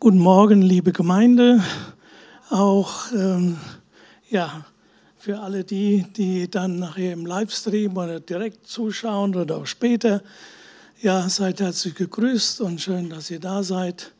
[0.00, 1.60] Guten Morgen, liebe Gemeinde.
[2.50, 3.58] Auch ähm,
[4.30, 4.64] ja,
[5.18, 10.22] für alle die, die dann nachher im Livestream oder direkt zuschauen oder auch später.
[11.02, 14.12] Ja, seid herzlich gegrüßt und schön, dass ihr da seid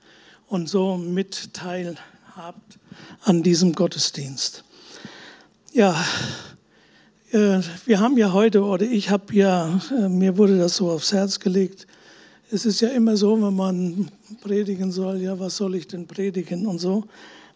[0.48, 2.80] und so mit teilhabt
[3.22, 4.64] an diesem Gottesdienst.
[5.72, 5.95] Ja,
[7.30, 11.12] äh, wir haben ja heute, oder ich habe ja, äh, mir wurde das so aufs
[11.12, 11.86] Herz gelegt,
[12.51, 14.11] es ist ja immer so, wenn man
[14.41, 17.05] predigen soll, ja, was soll ich denn predigen und so.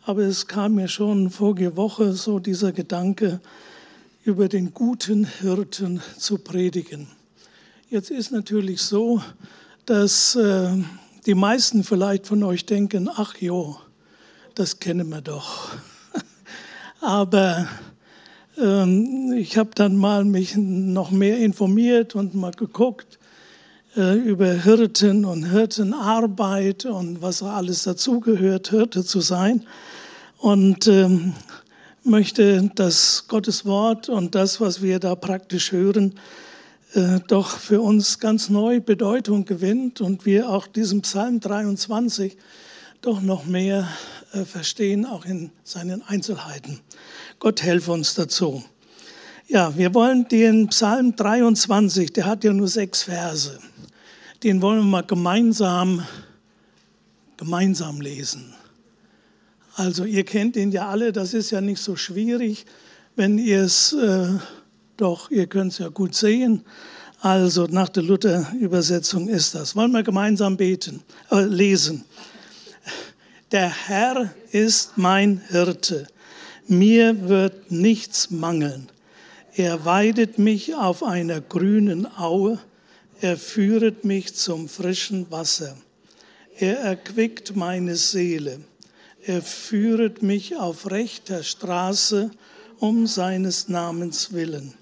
[0.05, 3.41] Aber es kam mir schon vorige Woche so dieser Gedanke,
[4.25, 7.09] über den guten Hirten zu predigen.
[7.89, 9.21] Jetzt ist natürlich so,
[9.87, 10.71] dass äh,
[11.27, 13.77] die meisten vielleicht von euch denken, ach jo,
[14.55, 15.71] das kennen wir doch.
[17.01, 17.67] Aber
[18.59, 23.19] ähm, ich habe dann mal mich noch mehr informiert und mal geguckt,
[23.95, 29.67] über Hirten und Hirtenarbeit und was alles dazugehört, Hirte zu sein.
[30.39, 31.35] Und ähm,
[32.05, 36.15] möchte, dass Gottes Wort und das, was wir da praktisch hören,
[36.95, 42.37] äh, doch für uns ganz neu Bedeutung gewinnt und wir auch diesen Psalm 23
[43.03, 43.89] doch noch mehr
[44.33, 46.81] äh, verstehen, auch in seinen Einzelheiten.
[47.39, 48.65] Gott helfe uns dazu.
[49.49, 53.59] Ja, wir wollen den Psalm 23, der hat ja nur sechs Verse
[54.43, 56.05] den wollen wir mal gemeinsam,
[57.37, 58.55] gemeinsam lesen.
[59.75, 62.67] Also ihr kennt ihn ja alle, das ist ja nicht so schwierig,
[63.17, 64.29] wenn ihr es, äh,
[64.97, 66.63] doch, ihr könnt es ja gut sehen.
[67.21, 69.77] Also nach der Luther-Übersetzung ist das.
[69.77, 72.05] Wollen wir gemeinsam beten, äh, lesen.
[73.53, 76.07] Der Herr ist mein Hirte,
[76.67, 78.89] mir wird nichts mangeln.
[79.55, 82.59] Er weidet mich auf einer grünen Aue
[83.23, 85.77] er führet mich zum frischen Wasser.
[86.59, 88.59] Er erquickt meine Seele.
[89.25, 92.33] Er führet mich auf rechter Straße
[92.81, 94.75] um seines Namens willen.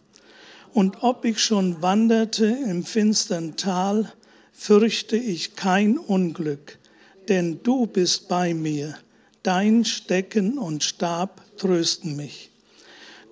[0.73, 4.11] Und ob ich schon wanderte im finstern Tal,
[4.55, 6.79] fürchte ich kein Unglück,
[7.29, 8.97] denn du bist bei mir.
[9.43, 12.51] Dein Stecken und Stab trösten mich.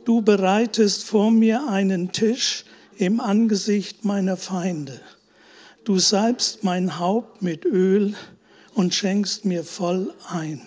[0.04, 2.66] Du bereitest vor mir einen Tisch
[2.98, 5.00] im Angesicht meiner Feinde.
[5.84, 8.14] Du salbst mein Haupt mit Öl
[8.74, 10.62] und schenkst mir voll ein.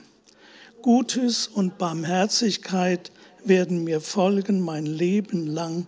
[0.81, 3.12] Gutes und Barmherzigkeit
[3.44, 5.88] werden mir folgen mein Leben lang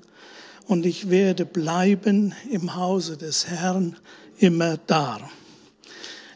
[0.67, 3.95] und ich werde bleiben im Hause des Herrn
[4.37, 5.19] immer da.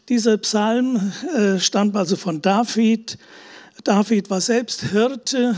[0.08, 3.18] Dieser Psalm äh, stammt also von David.
[3.84, 5.56] David war selbst Hirte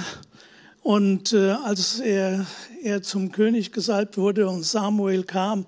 [0.83, 2.45] und äh, als er
[2.81, 5.65] er zum König gesalbt wurde und Samuel kam,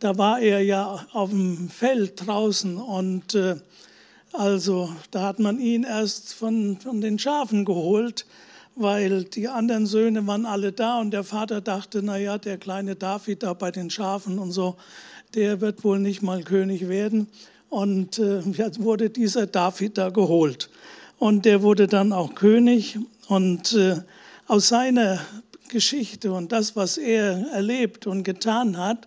[0.00, 3.56] da war er ja auf dem Feld draußen und äh,
[4.32, 8.26] also da hat man ihn erst von, von den Schafen geholt,
[8.76, 13.42] weil die anderen Söhne waren alle da und der Vater dachte, naja, der kleine David
[13.42, 14.76] da bei den Schafen und so,
[15.34, 17.28] der wird wohl nicht mal König werden.
[17.68, 20.70] Und äh, jetzt wurde dieser David da geholt.
[21.18, 22.98] Und der wurde dann auch König.
[23.28, 23.96] Und äh,
[24.50, 25.24] aus seiner
[25.68, 29.06] Geschichte und das, was er erlebt und getan hat,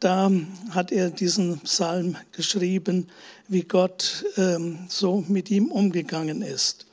[0.00, 0.30] da
[0.68, 3.08] hat er diesen Psalm geschrieben,
[3.48, 6.84] wie Gott ähm, so mit ihm umgegangen ist.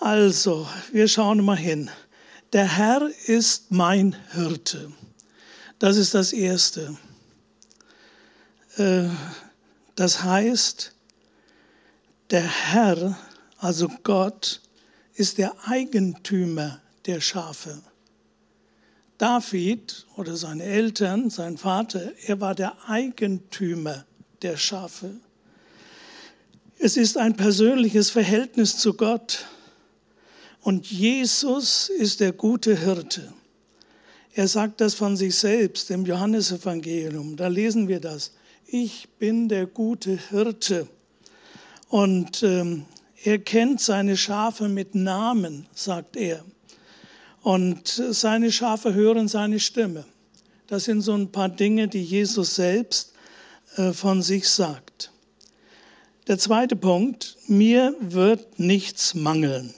[0.00, 1.90] Also, wir schauen mal hin.
[2.54, 4.90] Der Herr ist mein Hirte.
[5.78, 6.96] Das ist das Erste.
[8.78, 9.04] Äh,
[9.96, 10.94] das heißt,
[12.30, 12.40] der
[12.72, 13.18] Herr,
[13.58, 14.62] also Gott,
[15.14, 17.82] ist der Eigentümer der Schafe.
[19.18, 24.04] David oder seine Eltern, sein Vater, er war der Eigentümer
[24.42, 25.10] der Schafe.
[26.78, 29.46] Es ist ein persönliches Verhältnis zu Gott.
[30.62, 33.32] Und Jesus ist der gute Hirte.
[34.34, 37.36] Er sagt das von sich selbst im Johannesevangelium.
[37.36, 38.32] Da lesen wir das.
[38.66, 40.88] Ich bin der gute Hirte.
[41.88, 42.86] Und ähm,
[43.22, 46.44] er kennt seine Schafe mit Namen, sagt er.
[47.42, 50.04] Und seine Schafe hören seine Stimme.
[50.68, 53.12] Das sind so ein paar Dinge, die Jesus selbst
[53.76, 55.10] äh, von sich sagt.
[56.28, 59.74] Der zweite Punkt, mir wird nichts mangeln.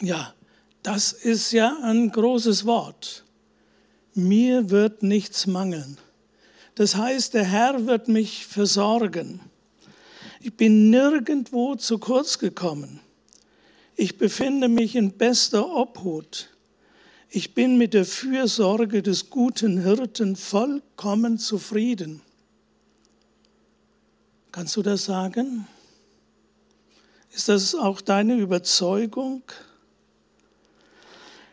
[0.00, 0.34] Ja,
[0.82, 3.24] das ist ja ein großes Wort.
[4.14, 5.98] Mir wird nichts mangeln.
[6.74, 9.40] Das heißt, der Herr wird mich versorgen.
[10.40, 13.00] Ich bin nirgendwo zu kurz gekommen.
[13.96, 16.50] Ich befinde mich in bester Obhut.
[17.30, 22.20] Ich bin mit der Fürsorge des guten Hirten vollkommen zufrieden.
[24.52, 25.66] Kannst du das sagen?
[27.32, 29.42] Ist das auch deine Überzeugung?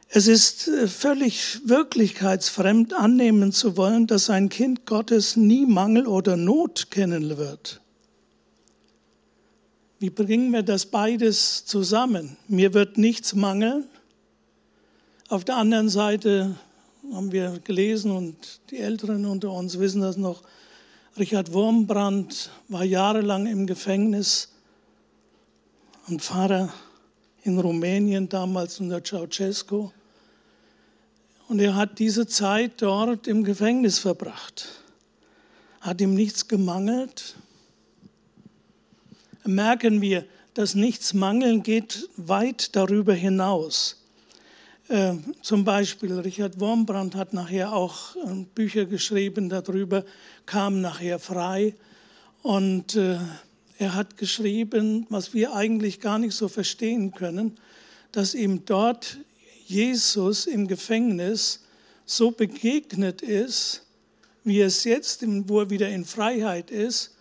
[0.10, 6.38] Es ist äh, völlig wirklichkeitsfremd annehmen zu wollen, dass ein Kind Gottes nie Mangel oder
[6.38, 7.82] Not kennen wird.
[10.02, 12.36] Wie bringen wir das beides zusammen?
[12.48, 13.88] Mir wird nichts mangeln.
[15.30, 16.56] Auf der anderen Seite
[17.14, 20.42] haben wir gelesen und die Älteren unter uns wissen das noch.
[21.20, 24.50] Richard Wurmbrand war jahrelang im Gefängnis
[26.08, 26.74] und Pfarrer
[27.44, 29.92] in Rumänien, damals unter Ceausescu.
[31.48, 34.68] Und er hat diese Zeit dort im Gefängnis verbracht.
[35.80, 37.36] Hat ihm nichts gemangelt.
[39.46, 44.02] Merken wir, dass nichts mangeln geht weit darüber hinaus.
[44.88, 50.04] Äh, zum Beispiel Richard Wormbrand hat nachher auch äh, Bücher geschrieben darüber,
[50.46, 51.74] kam nachher frei.
[52.42, 53.18] Und äh,
[53.78, 57.58] er hat geschrieben, was wir eigentlich gar nicht so verstehen können,
[58.12, 59.18] dass ihm dort
[59.66, 61.62] Jesus im Gefängnis
[62.06, 63.86] so begegnet ist,
[64.44, 67.16] wie es jetzt, wo er wieder in Freiheit ist,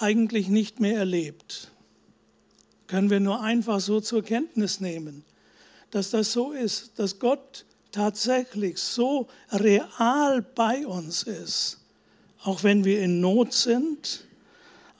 [0.00, 1.70] eigentlich nicht mehr erlebt.
[2.86, 5.24] Können wir nur einfach so zur Kenntnis nehmen,
[5.90, 11.78] dass das so ist, dass Gott tatsächlich so real bei uns ist,
[12.42, 14.24] auch wenn wir in Not sind,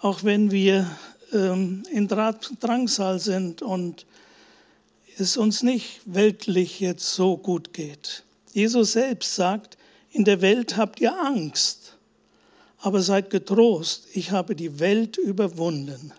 [0.01, 0.91] auch wenn wir
[1.33, 4.07] ähm, in Drangsal sind und
[5.19, 8.25] es uns nicht weltlich jetzt so gut geht.
[8.53, 9.77] Jesus selbst sagt,
[10.11, 11.78] in der Welt habt ihr Angst,
[12.81, 16.13] aber seid getrost, ich habe die Welt überwunden.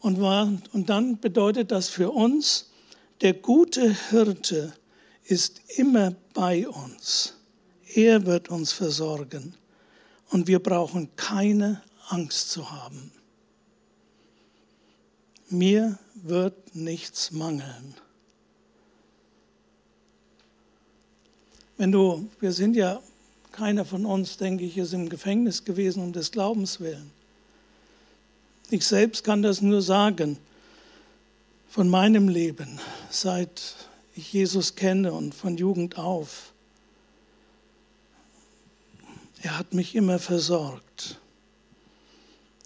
[0.00, 2.70] Und, war, und dann bedeutet das für uns,
[3.20, 4.72] der gute Hirte
[5.24, 7.34] ist immer bei uns.
[7.94, 9.54] Er wird uns versorgen
[10.30, 13.12] und wir brauchen keine Angst zu haben.
[15.48, 17.94] Mir wird nichts mangeln.
[21.76, 23.00] Wenn du, wir sind ja,
[23.52, 27.10] keiner von uns, denke ich, ist im Gefängnis gewesen um des Glaubens willen.
[28.70, 30.38] Ich selbst kann das nur sagen
[31.68, 33.74] von meinem Leben, seit
[34.14, 36.52] ich Jesus kenne und von Jugend auf.
[39.42, 41.18] Er hat mich immer versorgt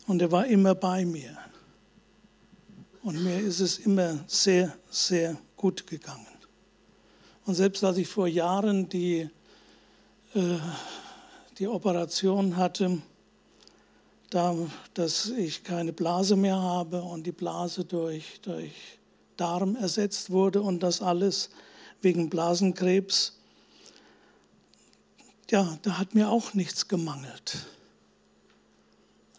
[0.06, 1.37] und er war immer bei mir.
[3.03, 6.27] Und mir ist es immer sehr, sehr gut gegangen.
[7.47, 9.31] Und selbst als ich vor Jahren die,
[11.59, 13.00] die Operation hatte,
[14.31, 14.55] da,
[14.94, 18.73] dass ich keine Blase mehr habe und die Blase durch, durch
[19.37, 21.50] Darm ersetzt wurde und das alles
[22.03, 23.38] wegen Blasenkrebs,
[25.50, 27.67] ja, da hat mir auch nichts gemangelt.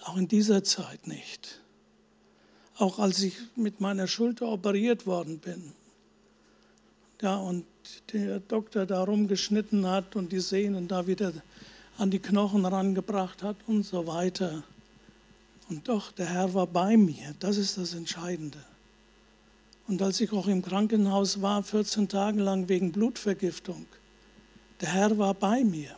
[0.04, 1.62] Auch in dieser Zeit nicht
[2.78, 5.74] auch als ich mit meiner Schulter operiert worden bin.
[7.22, 7.66] Ja, und
[8.14, 11.34] der Doktor da rumgeschnitten hat und die Sehnen da wieder
[11.98, 14.64] an die Knochen rangebracht hat und so weiter.
[15.70, 17.36] Und doch, der Herr war bei mir.
[17.40, 18.60] Das ist das Entscheidende.
[19.88, 23.86] Und als ich auch im Krankenhaus war, 14 Tage lang wegen Blutvergiftung,
[24.82, 25.96] der Herr war bei mir.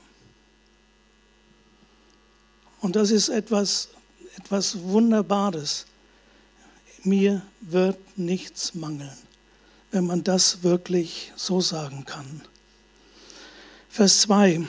[2.82, 3.90] Und das ist etwas,
[4.38, 5.86] etwas Wunderbares
[7.06, 9.18] mir wird nichts mangeln,
[9.92, 12.42] wenn man das wirklich so sagen kann.
[13.90, 14.62] Vers 2.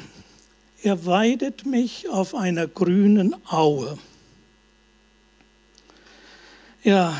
[0.82, 3.98] Er weidet mich auf einer grünen Aue.
[6.82, 7.14] Ja,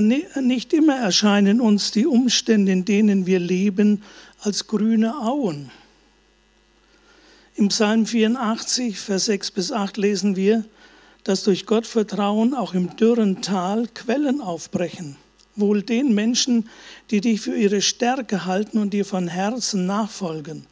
[0.00, 4.02] nicht immer erscheinen uns die Umstände, in denen wir leben,
[4.40, 5.70] als grüne Auen.
[7.56, 10.64] Im Psalm 84, Vers 6 bis 8 lesen wir,
[11.24, 15.16] dass durch Gottvertrauen auch im dürren Tal Quellen aufbrechen.
[15.56, 16.68] Wohl den Menschen,
[17.10, 20.66] die dich für ihre Stärke halten und dir von Herzen nachfolgen.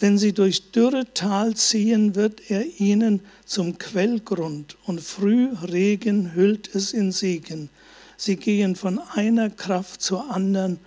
[0.00, 6.92] Wenn sie durchs dürre Tal ziehen, wird er ihnen zum Quellgrund und Frühregen hüllt es
[6.92, 7.68] in Segen.
[8.16, 10.78] Sie gehen von einer Kraft zur anderen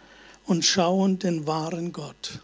[0.46, 2.40] und schauen den wahren Gott.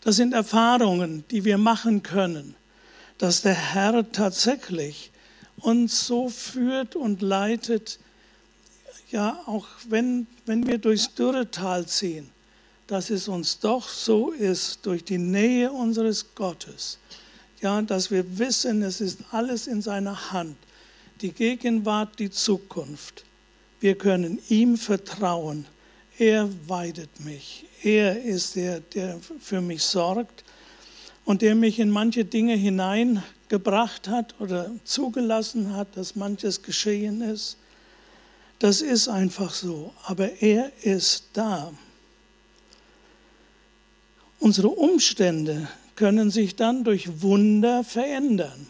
[0.00, 2.54] Das sind Erfahrungen, die wir machen können,
[3.18, 5.10] dass der Herr tatsächlich
[5.56, 7.98] uns so führt und leitet,
[9.10, 12.30] ja, auch wenn, wenn wir durchs Dürretal ziehen,
[12.86, 16.98] dass es uns doch so ist, durch die Nähe unseres Gottes,
[17.60, 20.56] ja, dass wir wissen, es ist alles in seiner Hand,
[21.20, 23.24] die Gegenwart, die Zukunft.
[23.80, 25.66] Wir können ihm vertrauen.
[26.18, 27.64] Er weidet mich.
[27.82, 30.44] Er ist der, der für mich sorgt
[31.24, 37.56] und der mich in manche Dinge hineingebracht hat oder zugelassen hat, dass manches geschehen ist.
[38.64, 39.92] Das ist einfach so.
[40.04, 41.70] Aber er ist da.
[44.38, 48.66] Unsere Umstände können sich dann durch Wunder verändern,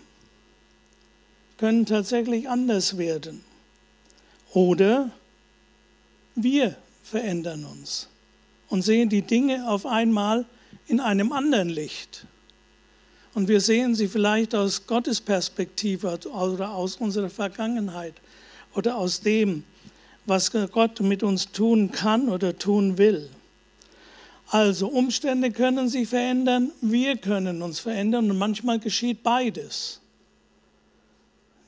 [1.58, 3.44] können tatsächlich anders werden.
[4.52, 5.12] Oder
[6.34, 6.74] wir
[7.04, 8.08] verändern uns
[8.70, 10.44] und sehen die Dinge auf einmal
[10.88, 12.26] in einem anderen Licht.
[13.32, 18.14] Und wir sehen sie vielleicht aus Gottes Perspektive oder aus unserer Vergangenheit
[18.74, 19.62] oder aus dem,
[20.26, 23.30] was Gott mit uns tun kann oder tun will.
[24.48, 30.00] Also Umstände können sich verändern, wir können uns verändern und manchmal geschieht beides.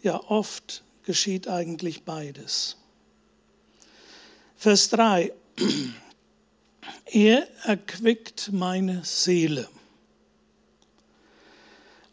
[0.03, 2.77] Ja, oft geschieht eigentlich beides.
[4.57, 5.33] Vers 3.
[7.07, 9.69] Er erquickt meine Seele.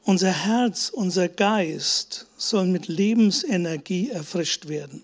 [0.03, 5.03] Unser Herz, unser Geist soll mit Lebensenergie erfrischt werden.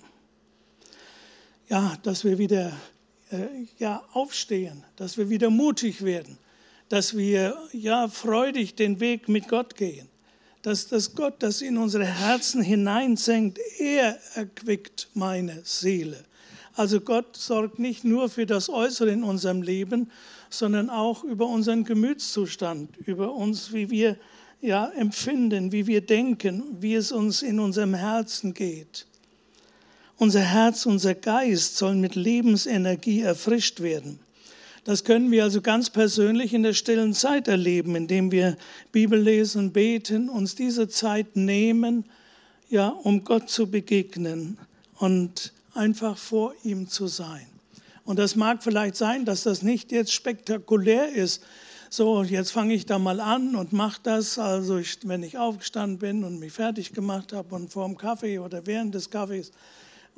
[1.69, 2.71] Ja, dass wir wieder
[3.29, 3.45] äh,
[3.77, 6.39] ja, aufstehen, dass wir wieder mutig werden,
[6.89, 10.09] dass wir ja freudig den Weg mit Gott gehen,
[10.63, 16.25] dass das Gott das in unsere Herzen hineinsenkt, er erquickt meine Seele.
[16.73, 20.09] Also Gott sorgt nicht nur für das Äußere in unserem Leben,
[20.49, 24.17] sondern auch über unseren Gemütszustand, über uns, wie wir
[24.59, 29.05] ja, empfinden, wie wir denken, wie es uns in unserem Herzen geht.
[30.19, 34.19] Unser Herz, unser Geist sollen mit Lebensenergie erfrischt werden.
[34.83, 38.57] Das können wir also ganz persönlich in der stillen Zeit erleben, indem wir
[38.91, 42.03] Bibel lesen, beten, uns diese Zeit nehmen,
[42.69, 44.57] ja, um Gott zu begegnen
[44.97, 47.47] und einfach vor ihm zu sein.
[48.03, 51.43] Und das mag vielleicht sein, dass das nicht jetzt spektakulär ist.
[51.89, 54.38] So, jetzt fange ich da mal an und mache das.
[54.38, 58.39] Also, ich, wenn ich aufgestanden bin und mich fertig gemacht habe und vor dem Kaffee
[58.39, 59.53] oder während des Kaffees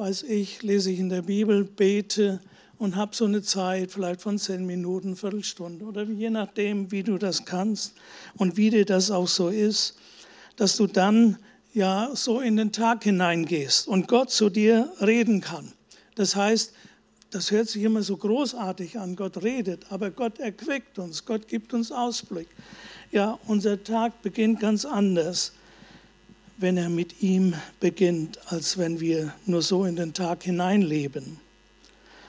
[0.01, 2.39] weiß ich, lese ich in der Bibel, bete
[2.79, 7.19] und habe so eine Zeit vielleicht von zehn Minuten, Viertelstunde oder je nachdem, wie du
[7.19, 7.93] das kannst
[8.35, 9.95] und wie dir das auch so ist,
[10.55, 11.37] dass du dann
[11.71, 15.71] ja so in den Tag hineingehst und Gott zu dir reden kann.
[16.15, 16.73] Das heißt,
[17.29, 21.75] das hört sich immer so großartig an, Gott redet, aber Gott erquickt uns, Gott gibt
[21.75, 22.47] uns Ausblick.
[23.11, 25.51] Ja, unser Tag beginnt ganz anders
[26.61, 31.37] wenn er mit ihm beginnt, als wenn wir nur so in den Tag hineinleben.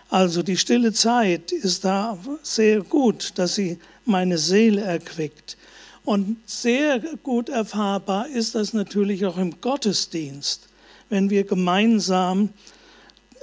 [0.09, 5.57] Also die stille Zeit ist da sehr gut, dass sie meine Seele erquickt.
[6.05, 10.69] Und sehr gut erfahrbar ist das natürlich auch im Gottesdienst,
[11.09, 12.51] wenn wir gemeinsam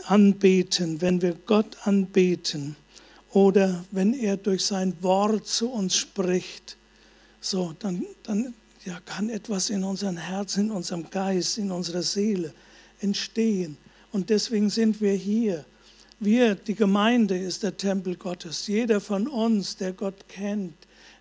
[0.06, 2.76] anbeten, wenn wir Gott anbeten
[3.32, 6.78] oder wenn er durch sein Wort zu uns spricht.
[7.42, 8.54] So, dann, dann
[8.90, 12.52] ja, kann etwas in unserem Herzen, in unserem Geist, in unserer Seele
[13.02, 13.78] entstehen.
[14.12, 15.64] Und deswegen sind wir hier.
[16.20, 18.66] Wir, die Gemeinde, ist der Tempel Gottes.
[18.66, 20.74] Jeder von uns, der Gott kennt,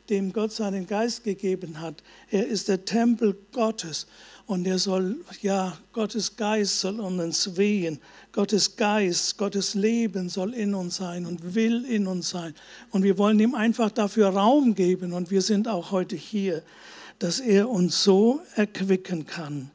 [0.09, 4.07] dem Gott seinen Geist gegeben hat, er ist der Tempel Gottes.
[4.47, 8.01] Und er soll, ja, Gottes Geist soll uns wehen.
[8.33, 12.55] Gottes Geist, Gottes Leben soll in uns sein und will in uns sein.
[12.93, 15.13] Und wir wollen ihm einfach dafür Raum geben.
[15.13, 16.63] Und wir sind auch heute hier
[17.19, 19.71] dass er uns so erquicken kann.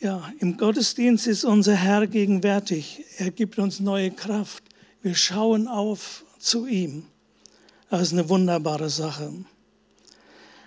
[0.00, 3.04] Ja, im Gottesdienst ist unser Herr gegenwärtig.
[3.18, 4.64] Er gibt uns neue Kraft.
[5.02, 7.04] Wir schauen auf zu ihm.
[7.90, 9.32] Das ist eine wunderbare Sache.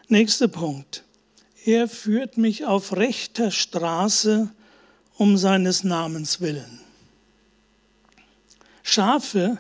[0.08, 1.04] Nächster Punkt.
[1.66, 4.52] Er führt mich auf rechter Straße
[5.16, 6.80] um seines Namens willen.
[8.84, 9.60] Schafe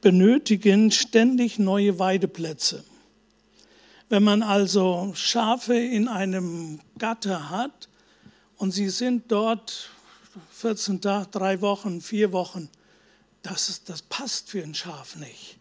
[0.00, 2.84] benötigen ständig neue Weideplätze.
[4.12, 7.88] Wenn man also Schafe in einem Gatter hat
[8.58, 9.88] und sie sind dort
[10.50, 12.68] 14 Tage, drei Wochen, vier Wochen,
[13.42, 15.56] das, ist, das passt für ein Schaf nicht.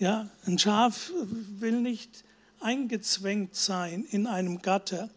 [0.00, 1.12] Ja, ein Schaf
[1.60, 2.24] will nicht
[2.58, 5.08] eingezwängt sein in einem Gatter.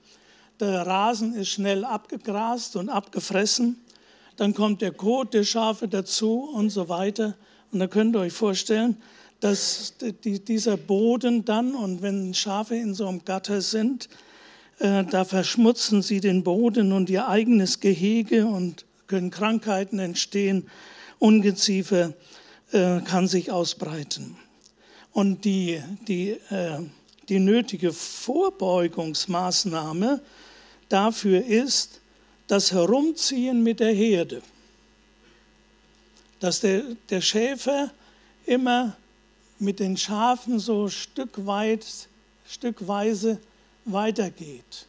[0.60, 3.78] Der Rasen ist schnell abgegrast und abgefressen.
[4.36, 7.36] Dann kommt der Kot der Schafe dazu und so weiter.
[7.72, 9.02] Und da könnt ihr euch vorstellen,
[9.42, 14.08] dass dieser Boden dann, und wenn Schafe in so einem Gatter sind,
[14.80, 20.70] äh, da verschmutzen sie den Boden und ihr eigenes Gehege und können Krankheiten entstehen,
[21.20, 22.14] Ungeziefer
[22.72, 24.38] äh, kann sich ausbreiten.
[25.12, 26.80] Und die, die, äh,
[27.28, 30.22] die nötige Vorbeugungsmaßnahme
[30.88, 32.00] dafür ist
[32.48, 34.44] das Herumziehen mit der Herde.
[36.40, 37.92] Dass der, der Schäfer
[38.46, 38.96] immer
[39.62, 41.86] mit den Schafen so stückweit,
[42.48, 43.40] stückweise
[43.86, 44.88] weitergeht.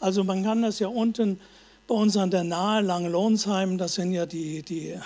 [0.00, 1.40] Also man kann das ja unten
[1.86, 4.98] bei uns an der Nahe, Langelohnsheim, das sind ja die, die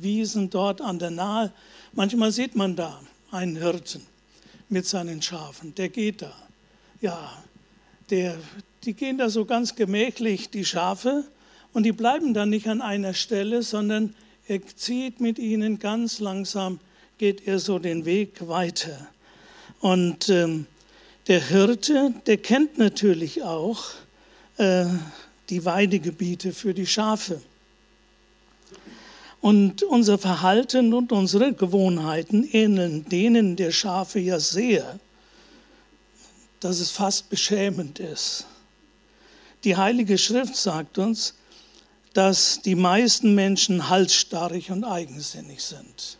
[0.00, 1.52] Wiesen dort an der Nahe.
[1.92, 4.02] Manchmal sieht man da einen Hirten
[4.68, 6.32] mit seinen Schafen, der geht da.
[7.00, 7.32] Ja,
[8.10, 8.36] der,
[8.84, 11.24] die gehen da so ganz gemächlich, die Schafe,
[11.72, 14.14] und die bleiben dann nicht an einer Stelle, sondern
[14.46, 16.80] er zieht mit ihnen ganz langsam,
[17.22, 19.06] geht er so den Weg weiter.
[19.78, 20.66] Und ähm,
[21.28, 23.84] der Hirte, der kennt natürlich auch
[24.56, 24.86] äh,
[25.48, 27.40] die Weidegebiete für die Schafe.
[29.40, 34.98] Und unser Verhalten und unsere Gewohnheiten ähneln denen der Schafe ja sehr,
[36.58, 38.46] dass es fast beschämend ist.
[39.62, 41.34] Die Heilige Schrift sagt uns,
[42.14, 46.18] dass die meisten Menschen halsstarrig und eigensinnig sind.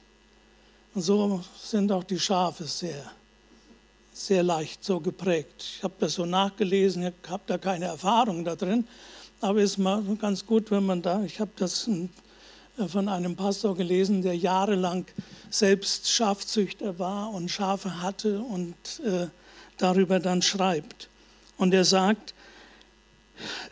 [0.94, 3.10] Und so sind auch die Schafe sehr,
[4.12, 5.64] sehr leicht so geprägt.
[5.76, 8.86] Ich habe das so nachgelesen, ich habe da keine Erfahrung da drin,
[9.40, 11.88] aber es ist mal ganz gut, wenn man da, ich habe das
[12.88, 15.06] von einem Pastor gelesen, der jahrelang
[15.50, 19.28] selbst Schafzüchter war und Schafe hatte und äh,
[19.78, 21.08] darüber dann schreibt.
[21.56, 22.34] Und er sagt,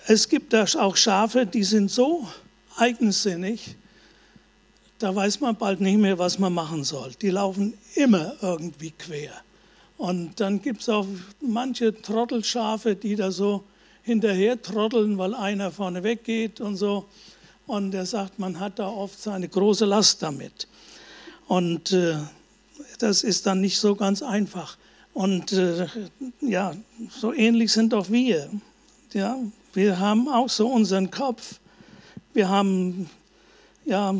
[0.07, 2.27] es gibt da auch Schafe, die sind so
[2.77, 3.77] eigensinnig,
[5.01, 7.13] da weiß man bald nicht mehr, was man machen soll.
[7.21, 9.33] Die laufen immer irgendwie quer.
[9.97, 11.07] Und dann gibt es auch
[11.41, 13.65] manche Trottelschafe, die da so
[14.03, 17.07] hinterher trotteln, weil einer vorne weggeht und so.
[17.67, 20.69] Und er sagt, man hat da oft seine große Last damit.
[21.49, 22.19] Und äh,
[22.99, 24.77] das ist dann nicht so ganz einfach.
[25.15, 25.87] Und äh,
[26.41, 26.75] ja,
[27.09, 28.51] so ähnlich sind auch wir.
[29.15, 29.39] Ja,
[29.73, 31.59] wir haben auch so unseren Kopf.
[32.35, 33.09] Wir haben,
[33.85, 34.15] ja,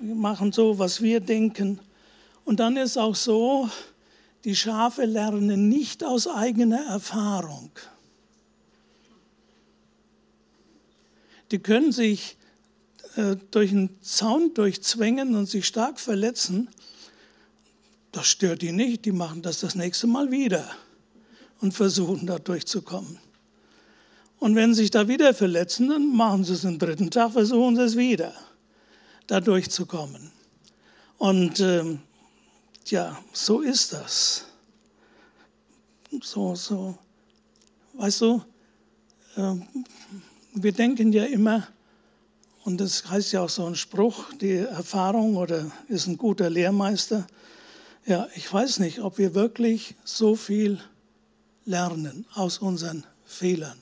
[0.00, 1.78] wir machen so, was wir denken.
[2.44, 3.68] Und dann ist auch so,
[4.44, 7.70] die Schafe lernen nicht aus eigener Erfahrung.
[11.50, 12.36] Die können sich
[13.16, 16.68] äh, durch einen Zaun durchzwängen und sich stark verletzen.
[18.12, 19.04] Das stört die nicht.
[19.04, 20.68] Die machen das das nächste Mal wieder
[21.60, 23.18] und versuchen da durchzukommen.
[24.38, 27.76] Und wenn sie sich da wieder verletzen, dann machen sie es den dritten Tag, versuchen
[27.76, 28.34] sie es wieder,
[29.26, 30.30] da durchzukommen.
[31.18, 32.00] Und ähm,
[32.86, 34.44] ja, so ist das.
[36.22, 36.96] So, so,
[37.94, 38.42] weißt du,
[39.36, 39.54] äh,
[40.54, 41.66] wir denken ja immer,
[42.64, 47.26] und das heißt ja auch so ein Spruch, die Erfahrung oder ist ein guter Lehrmeister.
[48.06, 50.80] Ja, ich weiß nicht, ob wir wirklich so viel
[51.64, 53.78] lernen aus unseren Fehlern.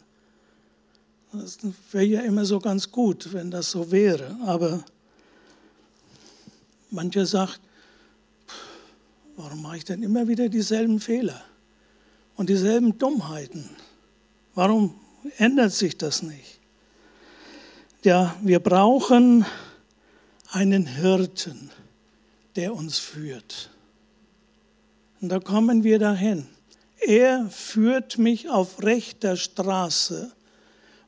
[1.33, 1.59] Das
[1.92, 4.37] wäre ja immer so ganz gut, wenn das so wäre.
[4.44, 4.85] Aber
[6.94, 7.61] mancher sagt,
[9.37, 11.42] warum mache ich denn immer wieder dieselben Fehler
[12.37, 13.68] und dieselben Dummheiten?
[14.54, 14.94] Warum
[15.37, 16.61] ändert sich das nicht?
[18.02, 19.44] Ja, wir brauchen
[20.50, 21.70] einen Hirten,
[22.54, 23.70] der uns führt.
[25.20, 26.46] Und da kommen wir dahin.
[27.00, 30.33] Er führt mich auf rechter Straße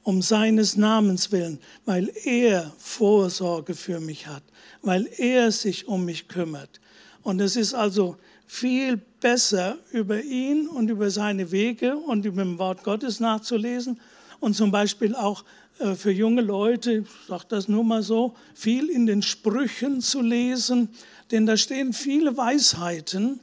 [0.07, 4.45] um seines Namens willen, weil er Vorsorge für mich hat,
[4.83, 6.81] weil er sich um mich kümmert.
[7.25, 8.17] Und es ist also
[8.47, 13.99] viel besser, über ihn und über seine Wege und über dem Wort Gottes nachzulesen
[14.39, 15.43] und zum Beispiel auch
[15.81, 20.21] äh, für junge Leute, ich sage das nur mal so, viel in den Sprüchen zu
[20.21, 20.89] lesen,
[21.33, 23.41] denn da stehen viele Weisheiten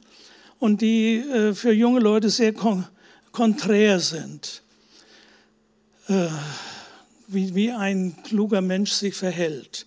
[0.60, 2.54] und die äh, für junge Leute sehr
[3.32, 4.63] konträr sind.
[6.08, 6.28] Äh,
[7.26, 9.86] wie, wie ein kluger Mensch sich verhält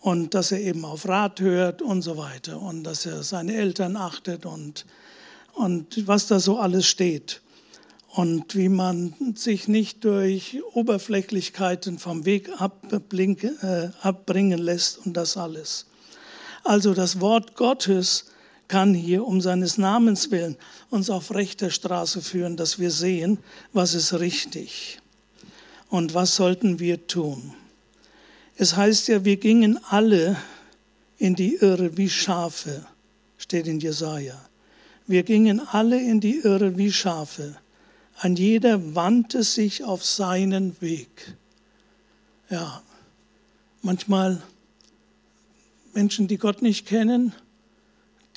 [0.00, 3.96] und dass er eben auf Rat hört und so weiter und dass er seine Eltern
[3.96, 4.86] achtet und,
[5.52, 7.42] und was da so alles steht
[8.08, 15.86] und wie man sich nicht durch Oberflächlichkeiten vom Weg äh, abbringen lässt und das alles.
[16.64, 18.30] Also das Wort Gottes
[18.68, 20.56] kann hier um seines Namens willen
[20.88, 23.38] uns auf rechter Straße führen, dass wir sehen,
[23.74, 25.01] was ist richtig.
[25.92, 27.52] Und was sollten wir tun?
[28.56, 30.38] Es heißt ja, wir gingen alle
[31.18, 32.86] in die Irre wie Schafe,
[33.36, 34.40] steht in Jesaja.
[35.06, 37.58] Wir gingen alle in die Irre wie Schafe.
[38.16, 41.36] Ein jeder wandte sich auf seinen Weg.
[42.48, 42.82] Ja,
[43.82, 44.42] manchmal
[45.92, 47.34] Menschen, die Gott nicht kennen,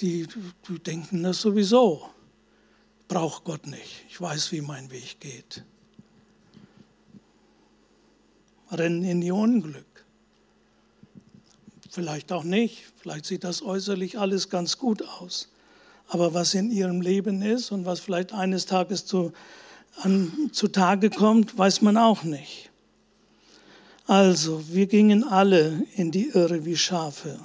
[0.02, 0.28] die,
[0.68, 2.10] die denken das sowieso.
[3.08, 4.04] Braucht Gott nicht.
[4.10, 5.64] Ich weiß, wie mein Weg geht
[8.72, 9.86] rennen in ihr Unglück.
[11.90, 15.50] Vielleicht auch nicht, vielleicht sieht das äußerlich alles ganz gut aus.
[16.08, 19.32] Aber was in ihrem Leben ist und was vielleicht eines Tages zu,
[20.02, 22.70] an, zutage kommt, weiß man auch nicht.
[24.08, 27.40] Also, wir gingen alle in die Irre wie Schafe.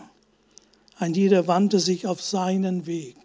[0.98, 3.16] Ein jeder wandte sich auf seinen Weg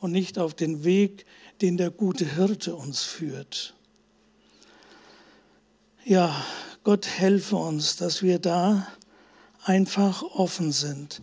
[0.00, 1.26] und nicht auf den Weg,
[1.60, 3.74] den der gute Hirte uns führt.
[6.06, 6.34] Ja,
[6.82, 8.86] Gott helfe uns, dass wir da
[9.64, 11.20] einfach offen sind,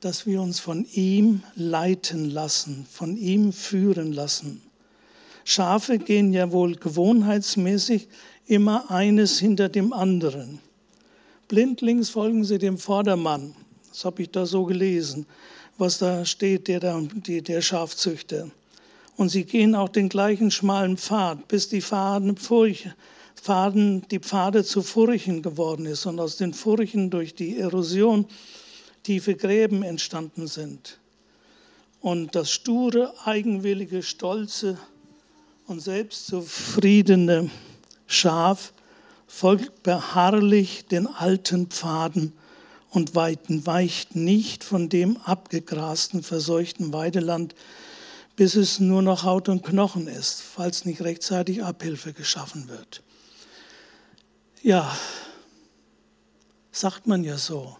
[0.00, 4.60] dass wir uns von ihm leiten lassen, von ihm führen lassen.
[5.44, 8.08] Schafe gehen ja wohl gewohnheitsmäßig
[8.44, 10.58] immer eines hinter dem anderen.
[11.48, 13.54] Blindlings folgen sie dem Vordermann.
[13.88, 15.24] Das habe ich da so gelesen,
[15.78, 18.50] was da steht, der, der, Schafzüchter.
[19.16, 22.36] Und sie gehen auch den gleichen schmalen Pfad, bis die Faden,
[23.40, 28.26] Faden, die Pfade zu Furchen geworden ist und aus den Furchen durch die Erosion
[29.02, 30.98] tiefe Gräben entstanden sind.
[32.00, 34.78] Und das sture, eigenwillige, stolze
[35.66, 37.50] und selbstzufriedene
[38.06, 38.72] Schaf
[39.26, 42.32] folgt beharrlich den alten Pfaden
[42.90, 47.54] und weicht nicht von dem abgegrasten, verseuchten Weideland,
[48.36, 53.02] bis es nur noch Haut und Knochen ist, falls nicht rechtzeitig Abhilfe geschaffen wird.
[54.62, 54.96] Ja,
[56.72, 57.76] sagt man ja so.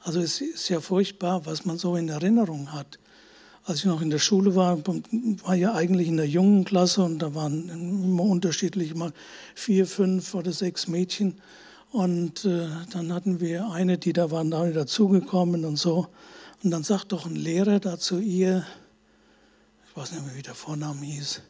[0.00, 2.98] Also es ist ja furchtbar, was man so in Erinnerung hat
[3.64, 7.20] als ich noch in der Schule war, war ja eigentlich in der jungen Klasse und
[7.20, 9.12] da waren immer unterschiedlich mal
[9.54, 11.40] vier, fünf oder sechs Mädchen.
[11.92, 16.08] Und äh, dann hatten wir eine, die da war neu dazugekommen und so.
[16.64, 18.66] Und dann sagt doch ein Lehrer da zu ihr,
[19.88, 21.42] ich weiß nicht mehr, wie der Vorname hieß,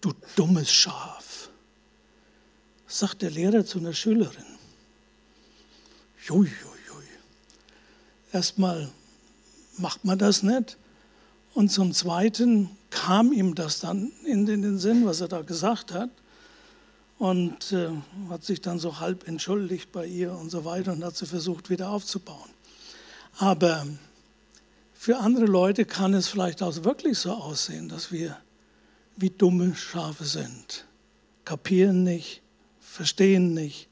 [0.00, 1.50] du dummes Schaf.
[2.86, 4.44] Sagt der Lehrer zu einer Schülerin.
[6.26, 7.04] Jui, jui, jui.
[8.32, 8.90] Erstmal
[9.78, 10.76] macht man das nicht.
[11.54, 16.10] Und zum Zweiten kam ihm das dann in den Sinn, was er da gesagt hat.
[17.18, 17.88] Und äh,
[18.28, 21.70] hat sich dann so halb entschuldigt bei ihr und so weiter und hat sie versucht
[21.70, 22.50] wieder aufzubauen.
[23.38, 23.86] Aber
[24.92, 28.36] für andere Leute kann es vielleicht auch wirklich so aussehen, dass wir
[29.16, 30.84] wie dumme Schafe sind.
[31.44, 32.42] Kapieren nicht,
[32.86, 33.88] verstehen nicht,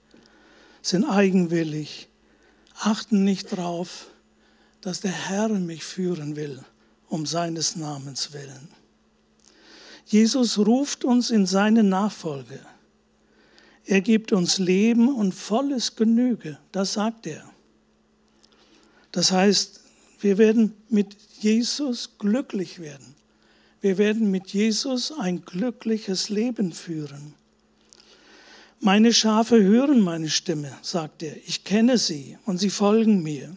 [0.83, 2.09] sind eigenwillig,
[2.74, 4.07] achten nicht darauf,
[4.80, 6.64] dass der Herr mich führen will
[7.09, 8.68] um seines Namens willen.
[10.07, 12.61] Jesus ruft uns in seine Nachfolge.
[13.87, 17.44] Er gibt uns Leben und volles Genüge, das sagt er.
[19.12, 19.80] Das heißt,
[20.20, 23.14] wir werden mit Jesus glücklich werden.
[23.80, 27.35] Wir werden mit Jesus ein glückliches Leben führen.
[28.80, 31.37] Meine Schafe hören meine Stimme, sagt er.
[31.46, 33.56] Ich kenne sie und sie folgen mir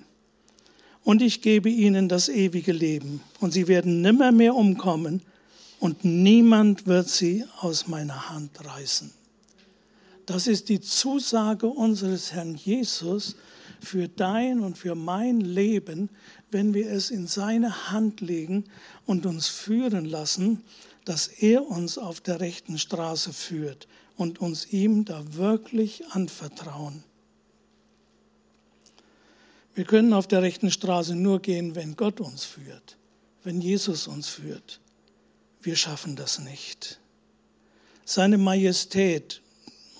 [1.03, 5.21] und ich gebe ihnen das ewige Leben und sie werden nimmer mehr umkommen
[5.79, 9.11] und niemand wird sie aus meiner Hand reißen.
[10.25, 13.35] Das ist die Zusage unseres Herrn Jesus
[13.79, 16.09] für dein und für mein Leben,
[16.51, 18.65] wenn wir es in seine Hand legen
[19.05, 20.63] und uns führen lassen,
[21.05, 27.03] dass er uns auf der rechten Straße führt und uns ihm da wirklich anvertrauen.
[29.75, 32.97] Wir können auf der rechten Straße nur gehen, wenn Gott uns führt,
[33.43, 34.81] wenn Jesus uns führt.
[35.61, 36.99] Wir schaffen das nicht.
[38.03, 39.41] Seine Majestät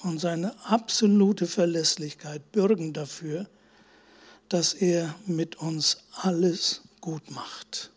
[0.02, 3.48] und seine absolute Verlässlichkeit bürgen dafür,
[4.50, 7.92] dass er mit uns alles gut macht.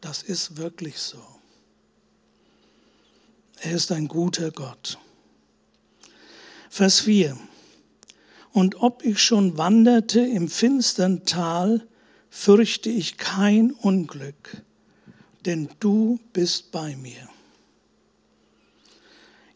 [0.00, 1.35] Das ist wirklich so.
[3.60, 4.98] Er ist ein guter Gott.
[6.68, 7.38] Vers 4.
[8.52, 11.86] Und ob ich schon wanderte im finstern Tal,
[12.30, 14.62] fürchte ich kein Unglück,
[15.46, 17.28] denn du bist bei mir.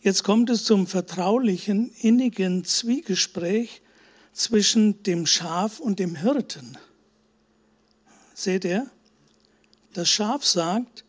[0.02, 3.82] Jetzt kommt es zum vertraulichen, innigen Zwiegespräch
[4.32, 6.78] zwischen dem Schaf und dem Hirten.
[8.32, 8.90] Seht ihr?
[9.92, 11.04] Das Schaf sagt,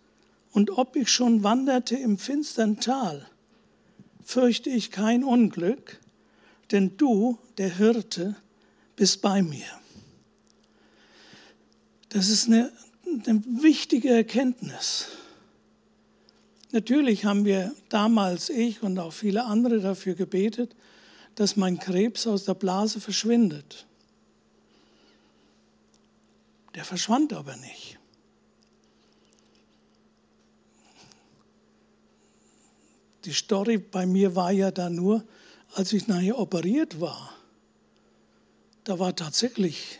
[0.51, 3.27] und ob ich schon wanderte im finstern Tal,
[4.23, 5.99] fürchte ich kein Unglück,
[6.71, 8.35] denn du, der Hirte,
[8.95, 9.65] bist bei mir.
[12.09, 12.71] Das ist eine,
[13.05, 15.07] eine wichtige Erkenntnis.
[16.71, 20.75] Natürlich haben wir damals, ich und auch viele andere, dafür gebetet,
[21.35, 23.85] dass mein Krebs aus der Blase verschwindet.
[26.75, 27.97] Der verschwand aber nicht.
[33.25, 35.23] die Story bei mir war ja da nur,
[35.73, 37.33] als ich nachher operiert war,
[38.83, 39.99] da war tatsächlich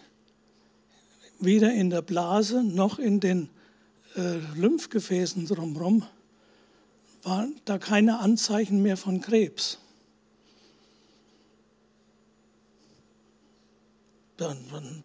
[1.39, 3.49] weder in der Blase noch in den
[4.15, 6.05] äh, Lymphgefäßen drumherum
[7.23, 9.77] waren da keine Anzeichen mehr von Krebs.
[14.38, 15.03] Dann, dann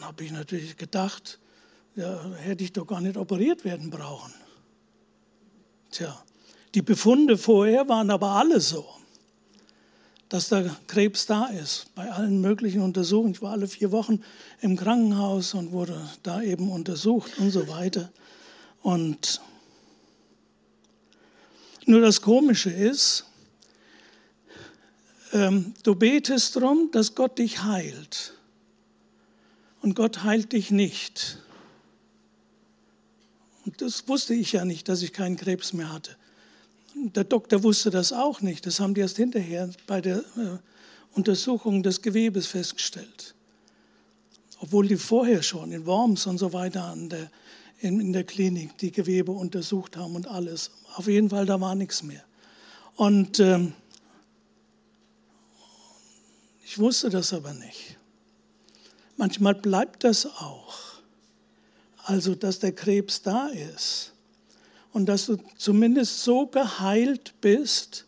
[0.00, 1.40] habe ich natürlich gedacht,
[1.96, 4.32] ja, hätte ich doch gar nicht operiert werden brauchen.
[5.90, 6.22] Tja,
[6.76, 8.86] die Befunde vorher waren aber alle so,
[10.28, 13.32] dass der Krebs da ist, bei allen möglichen Untersuchungen.
[13.32, 14.22] Ich war alle vier Wochen
[14.60, 18.12] im Krankenhaus und wurde da eben untersucht und so weiter.
[18.82, 19.40] Und
[21.86, 23.24] nur das Komische ist,
[25.32, 28.34] ähm, du betest darum, dass Gott dich heilt.
[29.80, 31.38] Und Gott heilt dich nicht.
[33.64, 36.18] Und das wusste ich ja nicht, dass ich keinen Krebs mehr hatte.
[36.98, 38.64] Der Doktor wusste das auch nicht.
[38.64, 40.58] Das haben die erst hinterher bei der äh,
[41.12, 43.34] Untersuchung des Gewebes festgestellt.
[44.60, 47.30] Obwohl die vorher schon in Worms und so weiter der,
[47.80, 50.70] in, in der Klinik die Gewebe untersucht haben und alles.
[50.94, 52.24] Auf jeden Fall, da war nichts mehr.
[52.94, 53.74] Und ähm,
[56.64, 57.98] ich wusste das aber nicht.
[59.18, 60.78] Manchmal bleibt das auch.
[62.04, 64.12] Also, dass der Krebs da ist
[64.92, 68.06] und dass du zumindest so geheilt bist,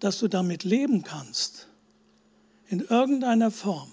[0.00, 1.68] dass du damit leben kannst.
[2.68, 3.92] In irgendeiner Form.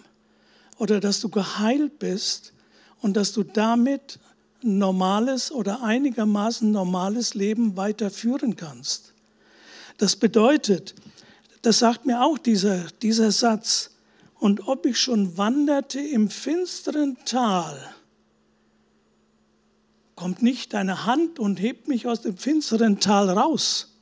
[0.77, 2.53] Oder dass du geheilt bist
[3.01, 4.19] und dass du damit
[4.63, 9.13] ein normales oder einigermaßen normales Leben weiterführen kannst.
[9.97, 10.95] Das bedeutet,
[11.61, 13.91] das sagt mir auch dieser, dieser Satz,
[14.39, 17.77] und ob ich schon wanderte im finsteren Tal,
[20.21, 23.97] kommt nicht deine Hand und hebt mich aus dem finsteren Tal raus.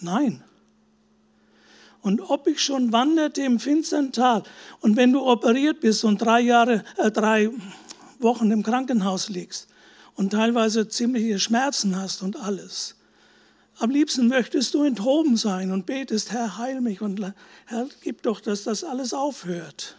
[0.00, 0.42] Nein.
[2.00, 4.42] Und ob ich schon wanderte im finsteren Tal
[4.80, 7.50] und wenn du operiert bist und drei Jahre, äh, drei
[8.18, 9.68] Wochen im Krankenhaus liegst
[10.16, 12.96] und teilweise ziemliche Schmerzen hast und alles,
[13.78, 17.20] am liebsten möchtest du enthoben sein und betest, Herr, heil mich und
[17.66, 19.96] Herr, gib doch, dass das alles aufhört.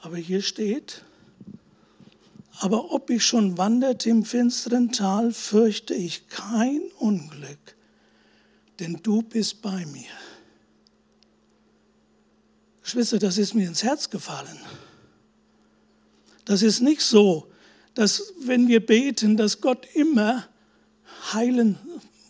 [0.00, 1.04] Aber hier steht,
[2.62, 7.76] aber ob ich schon wanderte im finsteren Tal, fürchte ich kein Unglück,
[8.78, 10.12] denn du bist bei mir.
[12.84, 14.60] Geschwister, das ist mir ins Herz gefallen.
[16.44, 17.50] Das ist nicht so,
[17.94, 20.46] dass wenn wir beten, dass Gott immer
[21.32, 21.80] heilen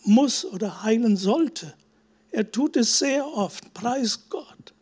[0.03, 1.75] muss oder heilen sollte.
[2.31, 4.73] Er tut es sehr oft, preis Gott,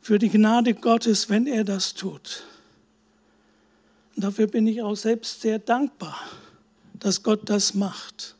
[0.00, 2.42] für die Gnade Gottes, wenn er das tut.
[4.16, 6.18] Und dafür bin ich auch selbst sehr dankbar,
[6.98, 8.34] dass Gott das macht.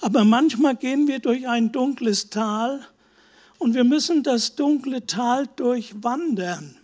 [0.00, 2.80] Aber manchmal gehen wir durch ein dunkles Tal
[3.58, 6.76] und wir müssen das dunkle Tal durchwandern.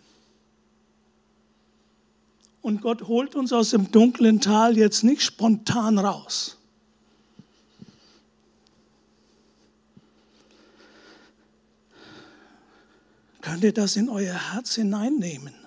[2.61, 6.59] Und Gott holt uns aus dem dunklen Tal jetzt nicht spontan raus.
[13.41, 15.66] Könnt ihr das in euer Herz hineinnehmen?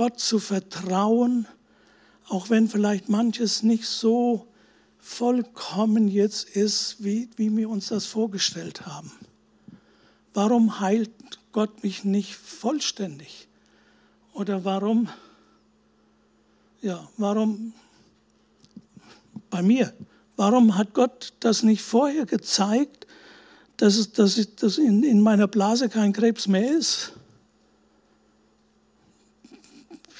[0.00, 1.46] Gott zu vertrauen,
[2.26, 4.46] auch wenn vielleicht manches nicht so
[4.96, 9.12] vollkommen jetzt ist, wie, wie wir uns das vorgestellt haben.
[10.32, 11.10] Warum heilt
[11.52, 13.46] Gott mich nicht vollständig?
[14.32, 15.10] Oder warum,
[16.80, 17.74] ja, warum
[19.50, 19.92] bei mir?
[20.34, 23.06] Warum hat Gott das nicht vorher gezeigt
[23.76, 27.12] dass, dass, dass in, in meiner Blase kein Krebs mehr ist?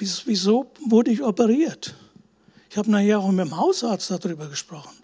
[0.01, 1.95] Wieso wurde ich operiert?
[2.71, 4.97] Ich habe nachher auch mit dem Hausarzt darüber gesprochen.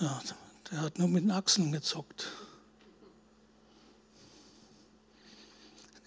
[0.00, 0.20] Ja,
[0.70, 2.26] der hat nur mit den Achseln gezuckt.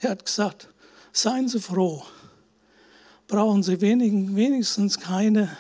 [0.02, 0.68] Er hat gesagt,
[1.14, 2.04] seien Sie froh,
[3.28, 5.56] brauchen Sie wenigstens keine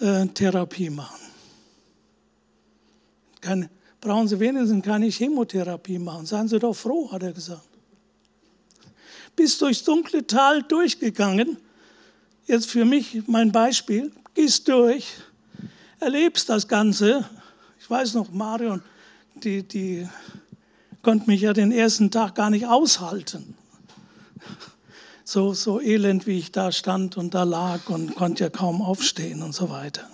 [0.00, 1.20] äh, Therapie machen.
[3.40, 3.68] Keine,
[4.00, 6.24] brauchen Sie wenigstens keine Chemotherapie machen.
[6.24, 7.75] Seien Sie doch froh, hat er gesagt.
[9.36, 11.58] Bist durchs dunkle Tal durchgegangen.
[12.46, 14.12] Jetzt für mich mein Beispiel.
[14.34, 15.06] Gehst durch,
[16.00, 17.28] erlebst das Ganze.
[17.78, 18.82] Ich weiß noch, Marion,
[19.34, 20.08] die, die
[21.02, 23.54] konnte mich ja den ersten Tag gar nicht aushalten.
[25.24, 29.42] So, so elend, wie ich da stand und da lag und konnte ja kaum aufstehen
[29.42, 30.08] und so weiter.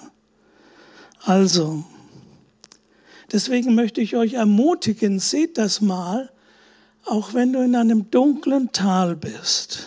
[1.25, 1.85] Also,
[3.33, 6.31] Deswegen möchte ich euch ermutigen, seht das mal,
[7.05, 9.87] auch wenn du in einem dunklen Tal bist.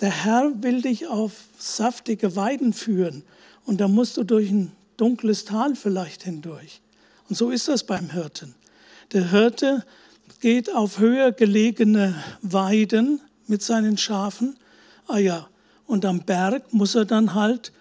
[0.00, 3.22] Der Herr will dich auf saftige Weiden führen
[3.64, 6.80] und da musst du durch ein dunkles Tal vielleicht hindurch.
[7.28, 8.54] Und so ist das beim Hirten.
[9.12, 9.84] Der Hirte
[10.40, 14.56] geht auf höher gelegene Weiden mit seinen Schafen.
[15.06, 15.48] Ah ja,
[15.86, 17.72] und am Berg muss er dann halt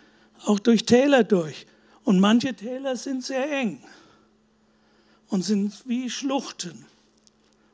[0.46, 1.66] auch durch Täler durch.
[2.04, 3.82] Und manche Täler sind sehr eng
[5.30, 6.86] und sind wie Schluchten.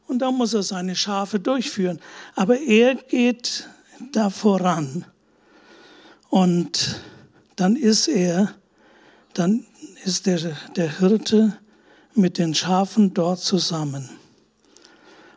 [0.09, 1.99] Und da muss er seine Schafe durchführen.
[2.35, 3.69] Aber er geht
[4.11, 5.05] da voran.
[6.29, 6.99] Und
[7.55, 8.55] dann ist er,
[9.35, 9.65] dann
[10.03, 11.59] ist der, der Hirte
[12.15, 14.09] mit den Schafen dort zusammen.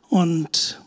[0.08, 0.80] Und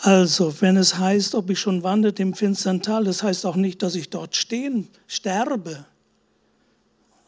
[0.00, 3.82] also, wenn es heißt, ob ich schon wandert im finstern Tal, das heißt auch nicht,
[3.82, 5.86] dass ich dort stehen, sterbe.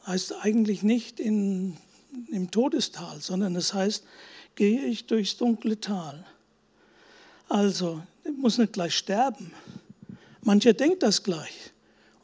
[0.07, 1.77] Heißt eigentlich nicht in,
[2.31, 4.05] im Todestal, sondern es heißt,
[4.55, 6.25] gehe ich durchs dunkle Tal.
[7.49, 9.53] Also, ich muss nicht gleich sterben.
[10.43, 11.73] Mancher denkt das gleich.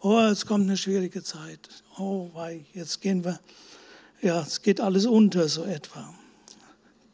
[0.00, 1.68] Oh, jetzt kommt eine schwierige Zeit.
[1.98, 3.38] Oh, wei, jetzt gehen wir,
[4.22, 6.14] ja, es geht alles unter, so etwa.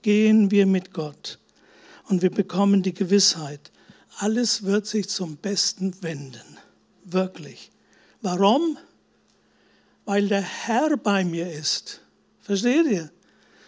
[0.02, 1.38] Gehen wir mit Gott
[2.09, 3.72] und wir bekommen die Gewissheit,
[4.18, 6.59] alles wird sich zum Besten wenden.
[7.05, 7.70] Wirklich.
[8.22, 8.79] Warum?
[10.05, 12.00] Weil der Herr bei mir ist.
[12.40, 13.11] Versteht ihr?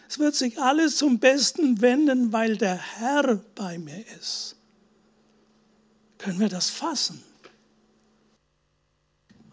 [0.08, 4.56] Es wird sich alles zum Besten wenden, weil der Herr bei mir ist.
[6.16, 7.22] Können wir das fassen?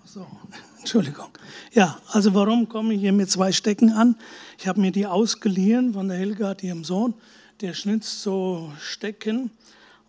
[0.05, 0.25] So,
[0.79, 1.29] Entschuldigung.
[1.73, 4.15] Ja, also warum komme ich hier mit zwei Stecken an?
[4.57, 7.13] Ich habe mir die ausgeliehen von der Hildegard, ihrem Sohn.
[7.59, 9.51] Der schnitzt so Stecken.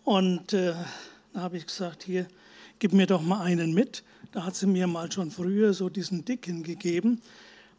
[0.05, 0.73] Und äh,
[1.33, 2.25] da habe ich gesagt, hier,
[2.79, 4.03] gib mir doch mal einen mit.
[4.31, 7.21] Da hat sie mir mal schon früher so diesen dicken gegeben.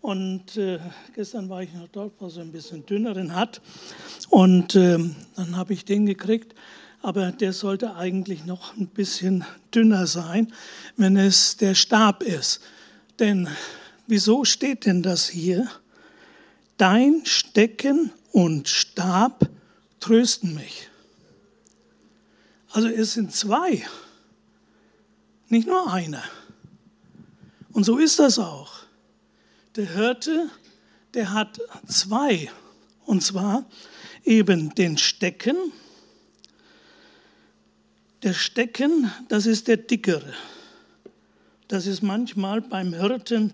[0.00, 0.78] Und äh,
[1.14, 3.60] gestern war ich noch dort, wo sie ein bisschen dünneren hat.
[4.30, 4.98] Und äh,
[5.36, 6.54] dann habe ich den gekriegt.
[7.02, 10.52] Aber der sollte eigentlich noch ein bisschen dünner sein,
[10.96, 12.60] wenn es der Stab ist.
[13.18, 13.48] Denn
[14.06, 15.68] wieso steht denn das hier?
[16.76, 19.48] Dein Stecken und Stab
[20.00, 20.88] trösten mich.
[22.70, 23.84] Also es sind zwei,
[25.48, 26.22] nicht nur einer.
[27.72, 28.87] Und so ist das auch.
[29.78, 30.50] Der Hirte,
[31.14, 32.50] der hat zwei.
[33.06, 33.64] Und zwar
[34.24, 35.54] eben den Stecken.
[38.24, 40.34] Der Stecken, das ist der dickere.
[41.68, 43.52] Das ist manchmal beim Hirten,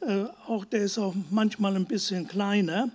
[0.00, 2.90] äh, auch der ist auch manchmal ein bisschen kleiner.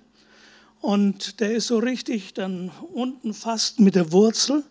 [0.82, 4.66] Und der ist so richtig dann unten fast mit der Wurzel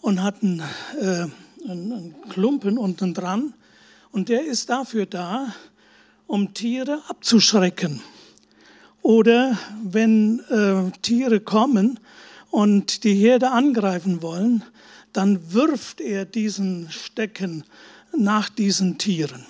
[0.00, 0.62] und hat einen,
[0.98, 1.26] äh,
[1.68, 3.52] einen Klumpen unten dran.
[4.10, 5.54] Und der ist dafür da,
[6.30, 8.00] um Tiere abzuschrecken.
[9.02, 11.98] Oder wenn äh, Tiere kommen
[12.50, 14.62] und die Herde angreifen wollen,
[15.12, 17.64] dann wirft er diesen Stecken
[18.16, 19.44] nach diesen Tieren.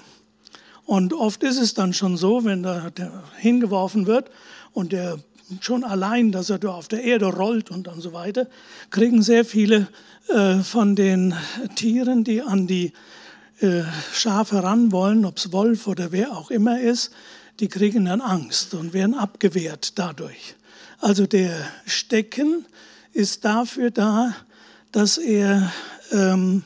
[0.86, 2.90] Und oft ist es dann schon so, wenn da
[3.36, 4.30] hingeworfen wird
[4.72, 5.18] und der
[5.60, 8.46] schon allein, dass er da auf der Erde rollt und dann so weiter,
[8.88, 9.86] kriegen sehr viele
[10.28, 11.34] äh, von den
[11.74, 12.94] Tieren, die an die
[13.60, 17.10] äh, Schafe ran wollen, ob es Wolf oder wer auch immer ist,
[17.60, 20.54] die kriegen dann Angst und werden abgewehrt dadurch.
[21.00, 21.52] Also der
[21.86, 22.64] Stecken
[23.12, 24.34] ist dafür da,
[24.92, 25.72] dass er
[26.10, 26.62] ähm,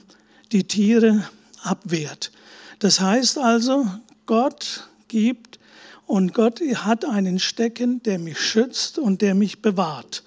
[0.52, 1.28] die Tiere
[1.62, 2.30] abwehrt.
[2.78, 3.87] Das heißt also,
[4.26, 5.59] Gott gibt
[6.07, 10.22] und Gott hat einen Stecken, der mich schützt und der mich bewahrt.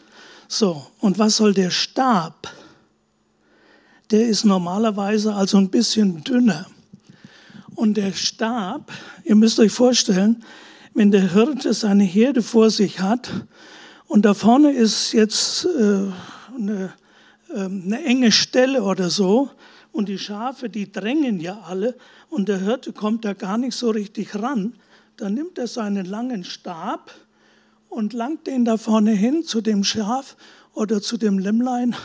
[0.47, 2.51] So, und was soll der Stab?
[4.12, 6.67] Der ist normalerweise also ein bisschen dünner.
[7.76, 8.91] Und der Stab,
[9.24, 10.43] ihr müsst euch vorstellen,
[10.93, 13.30] wenn der Hirte seine Herde vor sich hat
[14.08, 16.10] und da vorne ist jetzt äh,
[16.56, 16.93] eine,
[17.54, 19.52] äh, eine enge Stelle oder so
[19.91, 21.96] und die Schafe, die drängen ja alle
[22.30, 24.74] und der Hirte kommt da gar nicht so richtig ran,
[25.17, 27.12] dann nimmt er seinen langen Stab
[27.89, 30.36] und langt den da vorne hin zu dem Schaf
[30.74, 31.96] oder zu dem Lämmlein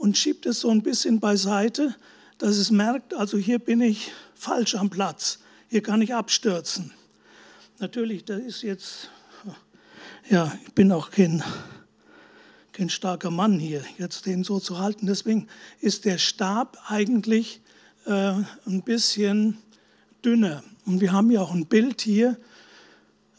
[0.00, 1.94] und schiebt es so ein bisschen beiseite,
[2.38, 6.90] dass es merkt, also hier bin ich falsch am Platz, hier kann ich abstürzen.
[7.80, 9.10] Natürlich, da ist jetzt,
[10.30, 11.42] ja, ich bin auch kein,
[12.72, 15.06] kein starker Mann hier, jetzt den so zu halten.
[15.06, 15.48] Deswegen
[15.80, 17.60] ist der Stab eigentlich
[18.06, 18.32] äh,
[18.66, 19.58] ein bisschen
[20.24, 20.62] dünner.
[20.86, 22.38] Und wir haben ja auch ein Bild hier.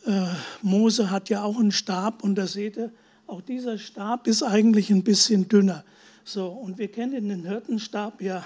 [0.05, 0.27] Äh,
[0.61, 2.91] Mose hat ja auch einen Stab und da seht ihr,
[3.25, 5.83] auch dieser Stab ist eigentlich ein bisschen dünner.
[6.23, 8.45] So, und wir kennen den Hirtenstab ja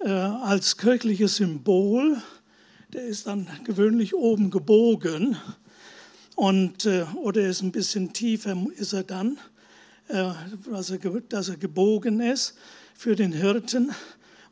[0.00, 2.20] äh, als kirchliches Symbol.
[2.92, 5.38] Der ist dann gewöhnlich oben gebogen
[6.36, 9.38] und, äh, oder ist ein bisschen tiefer ist er dann,
[10.08, 10.32] äh,
[10.70, 12.58] dass, er, dass er gebogen ist
[12.94, 13.92] für den Hirten.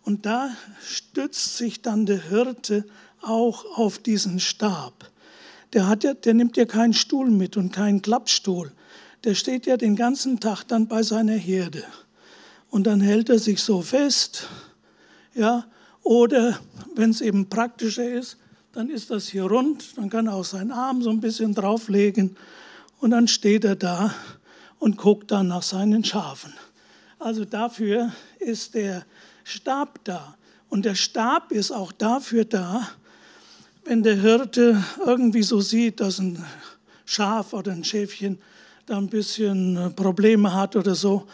[0.02, 0.50] Und da
[0.82, 2.86] stützt sich dann der Hirte
[3.20, 5.10] auch auf diesen Stab.
[5.74, 8.72] Der, hat ja, der nimmt ja keinen Stuhl mit und keinen Klappstuhl.
[9.24, 11.84] Der steht ja den ganzen Tag dann bei seiner Herde
[12.70, 14.48] und dann hält er sich so fest.
[15.34, 15.66] Ja,
[16.02, 16.58] oder
[16.94, 18.36] wenn es eben praktischer ist,
[18.72, 22.36] dann ist das hier rund, dann kann er auch seinen Arm so ein bisschen drauflegen
[23.00, 24.14] und dann steht er da
[24.78, 26.52] und guckt dann nach seinen Schafen.
[27.18, 29.04] Also dafür ist der
[29.44, 30.36] Stab da.
[30.68, 32.88] Und der Stab ist auch dafür da,
[33.84, 36.44] wenn der Hirte irgendwie so sieht, dass ein
[37.04, 38.38] Schaf oder ein Schäfchen
[38.86, 41.26] da ein bisschen äh, Probleme hat oder so,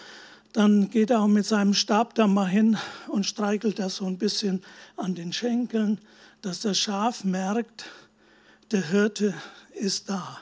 [0.52, 2.76] dann geht er auch mit seinem Stab da mal hin
[3.08, 4.62] und streichelt das so ein bisschen
[4.96, 6.00] an den Schenkeln,
[6.42, 7.86] dass das Schaf merkt,
[8.70, 9.34] der Hirte
[9.74, 10.38] ist da.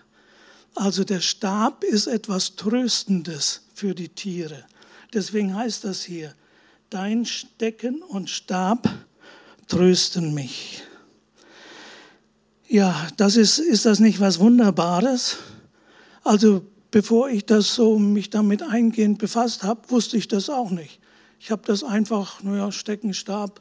[0.75, 4.65] Also der Stab ist etwas Tröstendes für die Tiere.
[5.13, 6.35] Deswegen heißt das hier,
[6.91, 8.89] dein Stecken und Stab
[9.69, 10.83] trösten mich.
[12.69, 15.37] Ja, das ist, ist das nicht was Wunderbares?
[16.25, 21.01] Also bevor ich das so mich damit eingehend befasst habe, wusste ich das auch nicht.
[21.41, 23.61] Ich habe das einfach, naja, Steckenstab,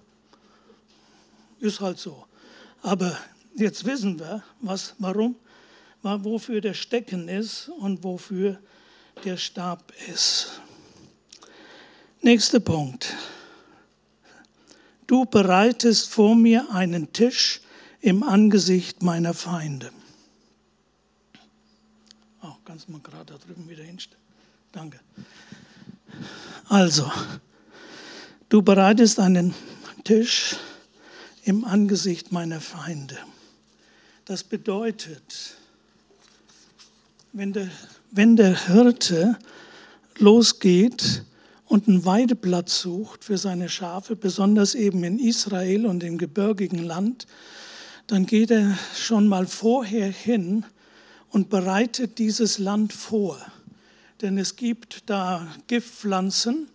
[1.59, 2.27] ist halt so.
[2.84, 3.17] Aber
[3.55, 5.36] jetzt wissen wir, was, warum,
[6.03, 8.59] wofür der Stecken ist und wofür
[9.25, 10.61] der Stab ist.
[12.21, 13.15] Nächster Punkt.
[15.07, 17.61] Du bereitest vor mir einen Tisch
[17.99, 19.89] im Angesicht meiner Feinde.
[22.66, 24.24] Kannst du mal gerade da drüben wieder hinstellen?
[24.72, 24.99] Danke.
[26.70, 27.11] Also,
[28.47, 29.53] du bereitest einen
[30.05, 30.55] Tisch
[31.43, 33.18] im Angesicht meiner Feinde.
[34.24, 35.55] Das bedeutet,
[37.34, 37.70] wenn der,
[38.11, 39.38] wenn der Hirte
[40.18, 41.26] losgeht
[41.66, 47.28] und einen Weideplatz sucht für seine Schafe, besonders eben in Israel und im gebirgigen Land,
[48.07, 50.64] dann geht er schon mal vorher hin
[51.34, 53.38] und bereitet dieses Land vor.
[54.21, 56.67] Denn es gibt da Giftpflanzen.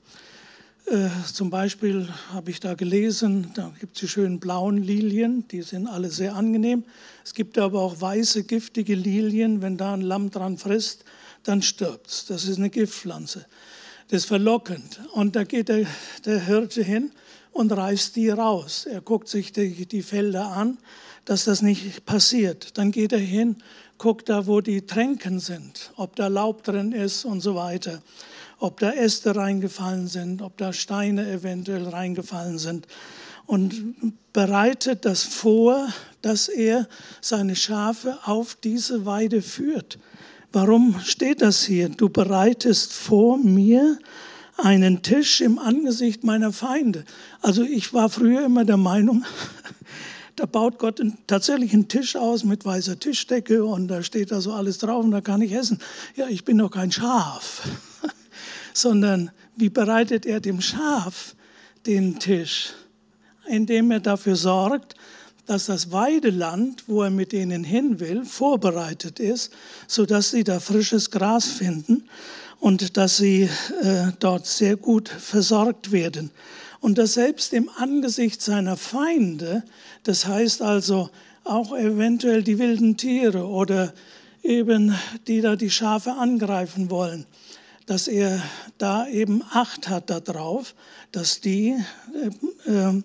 [0.87, 5.63] Äh, zum Beispiel habe ich da gelesen, da gibt es die schönen blauen Lilien, die
[5.63, 6.83] sind alle sehr angenehm.
[7.25, 9.63] Es gibt aber auch weiße, giftige Lilien.
[9.63, 11.05] Wenn da ein Lamm dran frisst,
[11.45, 12.27] dann stirbt es.
[12.27, 13.47] Das ist eine Giftpflanze.
[14.09, 15.01] Das ist verlockend.
[15.13, 15.87] Und da geht der,
[16.25, 17.13] der Hirte hin
[17.53, 18.87] und reißt die raus.
[18.91, 20.79] Er guckt sich die, die Felder an,
[21.27, 22.77] dass das nicht passiert.
[22.77, 23.57] Dann geht er hin
[23.99, 28.01] guckt da, wo die Tränken sind, ob da Laub drin ist und so weiter,
[28.59, 32.87] ob da Äste reingefallen sind, ob da Steine eventuell reingefallen sind
[33.47, 35.89] und bereitet das vor,
[36.23, 36.87] dass er
[37.21, 39.99] seine Schafe auf diese Weide führt.
[40.53, 41.89] Warum steht das hier?
[41.89, 43.99] Du bereitest vor mir
[44.59, 47.05] einen Tisch im Angesicht meiner Feinde.
[47.41, 49.25] Also ich war früher immer der Meinung,
[50.39, 54.53] da baut Gott tatsächlich einen Tisch aus mit weißer Tischdecke und da steht da so
[54.53, 55.81] alles drauf und da kann ich essen.
[56.15, 57.69] Ja, ich bin doch kein Schaf,
[58.73, 61.35] sondern wie bereitet er dem Schaf
[61.87, 62.75] den Tisch?
[63.47, 64.95] Indem er dafür sorgt,
[65.47, 69.53] dass das Weideland, wo er mit ihnen hin will, vorbereitet ist,
[69.87, 72.09] sodass sie da frisches Gras finden
[72.61, 73.49] und dass sie
[73.83, 76.31] äh, dort sehr gut versorgt werden
[76.81, 79.65] und das selbst im Angesicht seiner Feinde,
[80.05, 81.11] das heißt also
[81.45, 83.93] auch eventuell die wilden Tiere oder
[84.43, 84.95] eben
[85.27, 87.27] die da die Schafe angreifen wollen,
[87.87, 88.43] dass er
[88.79, 90.75] da eben Acht hat darauf,
[91.11, 91.77] dass die,
[92.67, 93.03] äh, äh,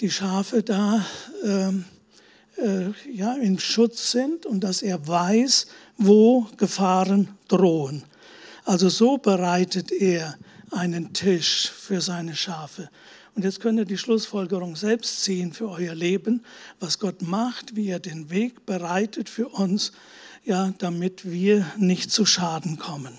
[0.00, 1.04] die Schafe da
[1.44, 1.68] äh,
[2.60, 8.02] äh, ja, in Schutz sind und dass er weiß, wo Gefahren drohen.
[8.64, 10.36] Also so bereitet er
[10.72, 12.90] einen Tisch für seine Schafe.
[13.34, 16.44] Und jetzt könnt ihr die Schlussfolgerung selbst ziehen für euer Leben,
[16.80, 19.92] was Gott macht, wie er den Weg bereitet für uns,
[20.44, 23.16] ja, damit wir nicht zu Schaden kommen.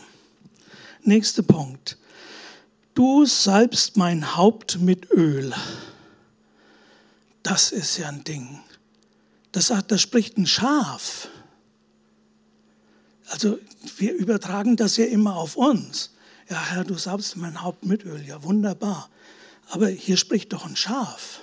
[1.04, 1.98] Nächster Punkt.
[2.96, 5.54] Du salbst mein Haupt mit Öl.
[7.44, 8.60] Das ist ja ein Ding.
[9.52, 11.30] Das, das spricht ein Schaf.
[13.30, 13.58] Also
[13.98, 16.12] wir übertragen das ja immer auf uns.
[16.50, 18.26] Ja, Herr, du salbst mein Haupt mit Öl.
[18.26, 19.10] Ja, wunderbar.
[19.70, 21.42] Aber hier spricht doch ein Schaf.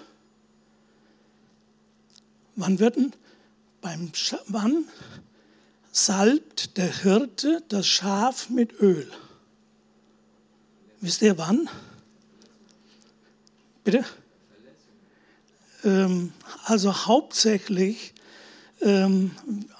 [2.56, 3.12] Wann wird denn
[3.80, 4.84] beim Scha wann
[5.92, 9.08] salbt der Hirte das Schaf mit Öl?
[11.00, 11.68] Wisst ihr wann?
[13.84, 14.04] Bitte?
[15.84, 16.32] Ähm,
[16.64, 18.12] also hauptsächlich
[18.80, 19.30] ähm,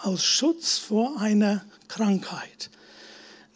[0.03, 2.70] aus Schutz vor einer Krankheit.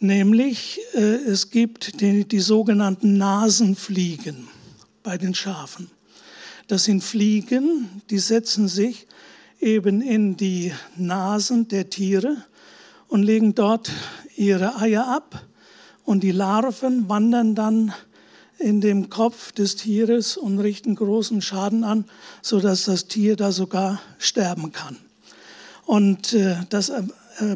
[0.03, 4.47] Nämlich äh, es gibt die, die sogenannten Nasenfliegen
[5.03, 5.91] bei den Schafen.
[6.67, 9.05] Das sind Fliegen, die setzen sich
[9.59, 12.37] eben in die Nasen der Tiere
[13.09, 13.91] und legen dort
[14.35, 15.45] ihre Eier ab
[16.03, 17.93] und die Larven wandern dann
[18.57, 22.05] in dem Kopf des Tieres und richten großen Schaden an,
[22.41, 24.97] sodass das Tier da sogar sterben kann.
[25.85, 27.03] Und äh, das äh,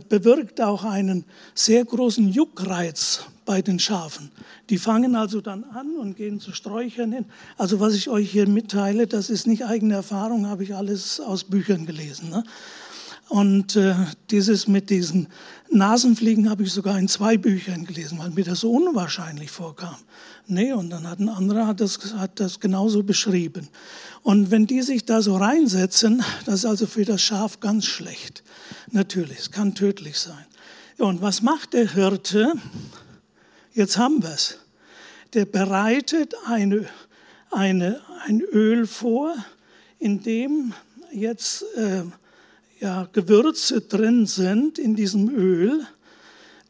[0.09, 4.31] bewirkt auch einen sehr großen Juckreiz bei den Schafen.
[4.69, 7.25] Die fangen also dann an und gehen zu Sträuchern hin.
[7.57, 11.43] Also was ich euch hier mitteile, das ist nicht eigene Erfahrung, habe ich alles aus
[11.43, 12.29] Büchern gelesen.
[12.29, 12.43] Ne?
[13.29, 13.95] Und äh,
[14.29, 15.27] dieses mit diesen
[15.71, 19.95] Nasenfliegen habe ich sogar in zwei Büchern gelesen, weil mir das so unwahrscheinlich vorkam.
[20.47, 23.67] Nee, und dann hat ein anderer hat das, hat das genauso beschrieben.
[24.21, 28.43] Und wenn die sich da so reinsetzen, das ist also für das Schaf ganz schlecht.
[28.91, 30.45] Natürlich, es kann tödlich sein.
[30.97, 32.53] Und was macht der Hirte?
[33.73, 34.59] Jetzt haben wir es.
[35.33, 36.87] Der bereitet eine,
[37.51, 39.35] eine, ein Öl vor,
[39.99, 40.73] in dem
[41.11, 42.03] jetzt äh,
[42.79, 45.85] ja, Gewürze drin sind in diesem Öl,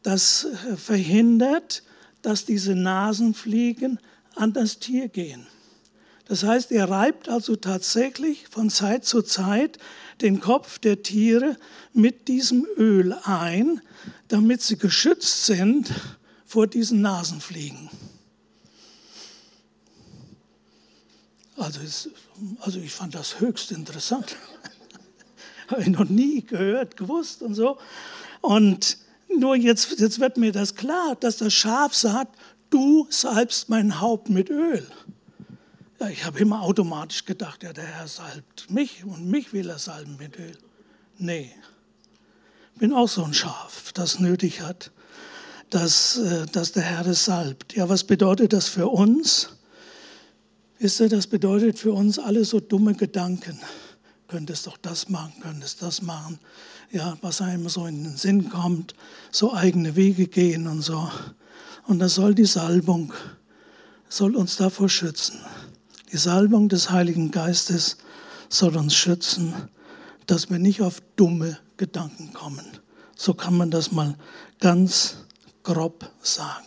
[0.02, 1.82] das äh, verhindert,
[2.22, 4.00] dass diese Nasenfliegen
[4.34, 5.46] an das Tier gehen.
[6.26, 9.78] Das heißt, er reibt also tatsächlich von Zeit zu Zeit
[10.20, 11.56] den Kopf der Tiere
[11.92, 13.80] mit diesem Öl ein,
[14.28, 15.92] damit sie geschützt sind
[16.44, 17.90] vor diesen Nasenfliegen.
[21.56, 22.10] Also, ist,
[22.60, 24.36] also ich fand das höchst interessant.
[25.68, 27.78] Habe ich noch nie gehört, gewusst und so.
[28.40, 28.98] Und
[29.28, 32.36] nur jetzt, jetzt wird mir das klar, dass das Schaf sagt,
[32.70, 34.86] du salbst mein Haupt mit Öl.
[36.10, 40.16] Ich habe immer automatisch gedacht, ja, der Herr salbt mich und mich will er salben
[40.18, 40.56] mit Öl.
[41.18, 41.52] Nee,
[42.78, 44.90] bin auch so ein Schaf, das nötig hat,
[45.70, 47.74] dass, äh, dass der Herr es salbt.
[47.74, 49.50] Ja, was bedeutet das für uns?
[50.78, 53.58] Wisst ihr, das bedeutet für uns alle so dumme Gedanken.
[54.28, 56.38] Könntest doch das machen, könntest das machen.
[56.90, 58.94] Ja, was einem so in den Sinn kommt,
[59.30, 61.10] so eigene Wege gehen und so.
[61.86, 63.12] Und das soll die Salbung,
[64.08, 65.40] soll uns davor schützen.
[66.12, 67.96] Die Salbung des Heiligen Geistes
[68.48, 69.54] soll uns schützen,
[70.26, 72.66] dass wir nicht auf dumme Gedanken kommen.
[73.16, 74.16] So kann man das mal
[74.60, 75.16] ganz
[75.62, 76.66] grob sagen.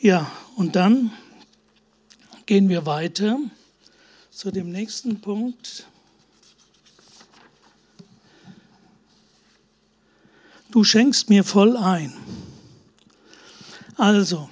[0.00, 1.10] Ja, und dann
[2.46, 3.38] gehen wir weiter
[4.30, 5.86] zu dem nächsten Punkt.
[10.70, 12.12] Du schenkst mir voll ein.
[13.96, 14.48] Also,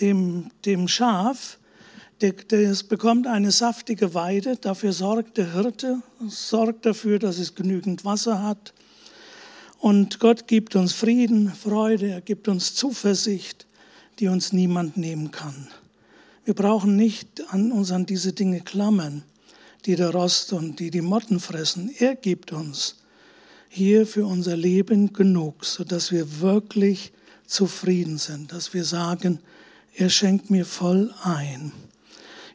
[0.00, 1.58] dem, dem Schaf
[2.20, 8.42] es bekommt eine saftige Weide, dafür sorgt der Hirte, sorgt dafür, dass es genügend Wasser
[8.42, 8.74] hat.
[9.78, 13.66] Und Gott gibt uns Frieden, Freude, er gibt uns Zuversicht,
[14.18, 15.68] die uns niemand nehmen kann.
[16.44, 19.22] Wir brauchen nicht an uns an diese Dinge klammern,
[19.86, 21.94] die der Rost und die die Motten fressen.
[21.98, 22.96] Er gibt uns
[23.68, 27.12] hier für unser Leben genug, sodass wir wirklich
[27.46, 29.38] zufrieden sind, dass wir sagen,
[29.94, 31.72] er schenkt mir voll ein.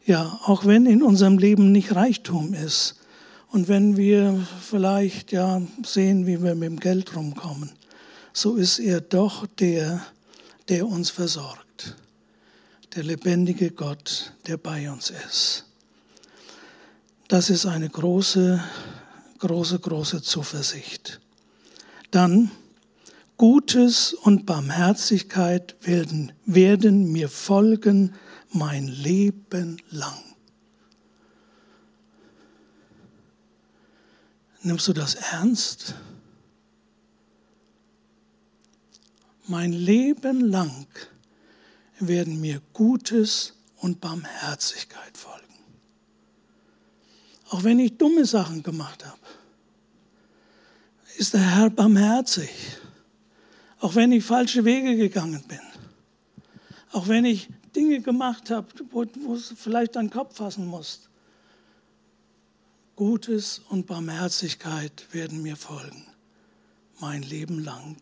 [0.06, 2.96] Ja, auch wenn in unserem Leben nicht Reichtum ist
[3.52, 7.72] und wenn wir vielleicht ja sehen, wie wir mit dem Geld rumkommen,
[8.34, 10.06] so ist er doch der,
[10.68, 11.96] der uns versorgt.
[12.96, 15.66] Der lebendige Gott, der bei uns ist.
[17.30, 18.62] Das ist eine große,
[19.40, 21.22] große, große Zuversicht.
[22.12, 22.52] Dann
[23.38, 28.14] Gutes und Barmherzigkeit werden, werden mir folgen
[28.54, 30.24] mein Leben lang.
[34.62, 35.96] Nimmst du das ernst?
[39.48, 40.88] Mein Leben lang
[42.00, 45.44] werden mir Gutes und Barmherzigkeit folgen.
[47.50, 49.20] Auch wenn ich dumme Sachen gemacht habe,
[51.18, 52.50] ist der Herr barmherzig.
[53.80, 55.60] Auch wenn ich falsche Wege gegangen bin.
[56.94, 61.10] Auch wenn ich Dinge gemacht habe, wo, wo du vielleicht deinen Kopf fassen musst.
[62.96, 66.06] Gutes und Barmherzigkeit werden mir folgen,
[67.00, 67.98] mein Leben lang.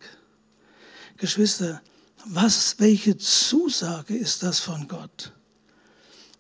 [1.18, 1.82] Geschwister,
[2.26, 5.32] was, welche Zusage ist das von Gott?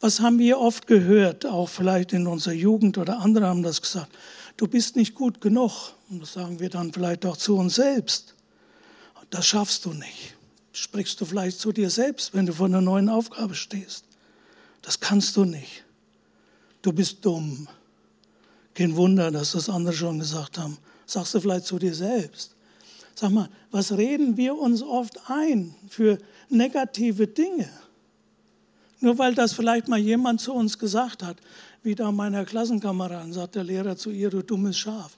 [0.02, 4.12] Was haben wir oft gehört, auch vielleicht in unserer Jugend oder andere haben das gesagt,
[4.58, 5.94] du bist nicht gut genug.
[6.10, 8.36] Und das sagen wir dann vielleicht auch zu uns selbst.
[9.30, 10.36] Das schaffst du nicht
[10.74, 14.06] sprichst du vielleicht zu dir selbst, wenn du vor einer neuen Aufgabe stehst.
[14.82, 15.84] Das kannst du nicht.
[16.82, 17.68] Du bist dumm.
[18.74, 20.78] Kein Wunder, dass das andere schon gesagt haben.
[21.06, 22.56] Sagst du vielleicht zu dir selbst.
[23.14, 26.18] Sag mal, was reden wir uns oft ein für
[26.50, 27.70] negative Dinge?
[29.00, 31.38] Nur weil das vielleicht mal jemand zu uns gesagt hat,
[31.84, 35.18] wie da meiner Klassenkameraden, sagt der Lehrer zu ihr, du dummes Schaf.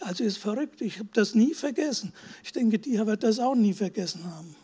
[0.00, 2.12] Also ist verrückt, ich habe das nie vergessen.
[2.42, 4.54] Ich denke, die wird das auch nie vergessen haben.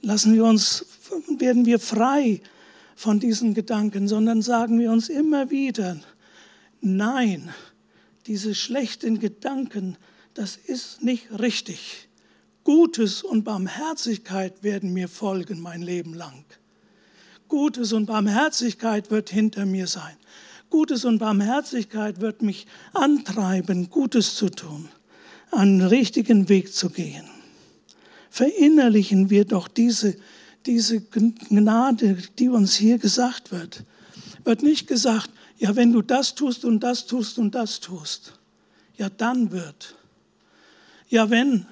[0.00, 0.86] Lassen wir uns,
[1.38, 2.40] werden wir frei
[2.94, 5.98] von diesen Gedanken, sondern sagen wir uns immer wieder,
[6.80, 7.52] nein,
[8.26, 9.96] diese schlechten Gedanken,
[10.34, 12.08] das ist nicht richtig.
[12.64, 16.44] Gutes und Barmherzigkeit werden mir folgen mein Leben lang.
[17.48, 20.16] Gutes und Barmherzigkeit wird hinter mir sein.
[20.70, 24.88] Gutes und Barmherzigkeit wird mich antreiben, Gutes zu tun,
[25.50, 27.24] einen richtigen Weg zu gehen.
[28.30, 30.16] Verinnerlichen wir doch diese,
[30.66, 33.84] diese Gnade, die uns hier gesagt wird.
[34.44, 38.34] Wird nicht gesagt, ja, wenn du das tust und das tust und das tust,
[38.96, 39.96] ja, dann wird.
[41.08, 41.66] Ja, wenn,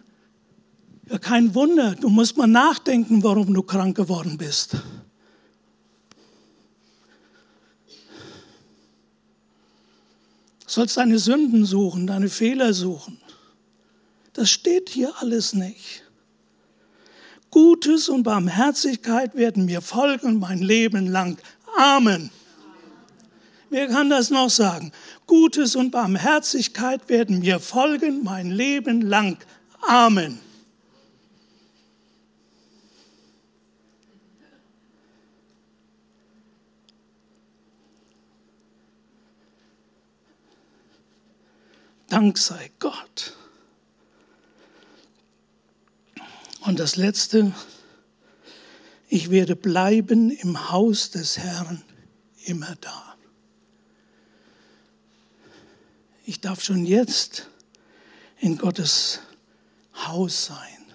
[1.09, 4.77] ja, kein Wunder, du musst mal nachdenken, warum du krank geworden bist.
[10.77, 13.19] Sollst deine Sünden suchen, deine Fehler suchen.
[14.35, 16.03] Das steht hier alles nicht.
[17.51, 21.39] Gutes und Barmherzigkeit werden mir folgen mein Leben lang.
[21.79, 22.29] Amen.
[23.71, 24.93] Wer kann das noch sagen?
[25.27, 29.39] Gutes und Barmherzigkeit werden mir folgen mein Leben lang.
[29.81, 30.39] Amen.
[42.09, 43.37] Dank sei Gott.
[46.61, 47.53] Und das Letzte,
[49.09, 51.83] ich werde bleiben im Haus des Herrn
[52.45, 53.17] immer da.
[56.25, 57.49] Ich darf schon jetzt
[58.39, 59.21] in Gottes
[59.95, 60.93] Haus sein.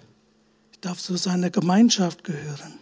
[0.72, 2.78] Ich darf zu seiner Gemeinschaft gehören.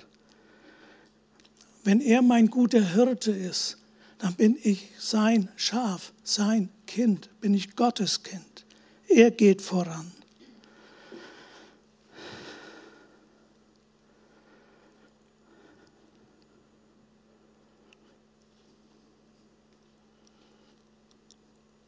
[1.85, 3.79] Wenn er mein guter Hirte ist,
[4.19, 8.67] dann bin ich sein Schaf, sein Kind, bin ich Gottes Kind.
[9.07, 10.11] Er geht voran.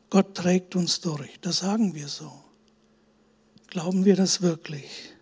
[0.09, 2.31] Gott trägt uns durch, das sagen wir so.
[3.67, 5.15] Glauben wir das wirklich?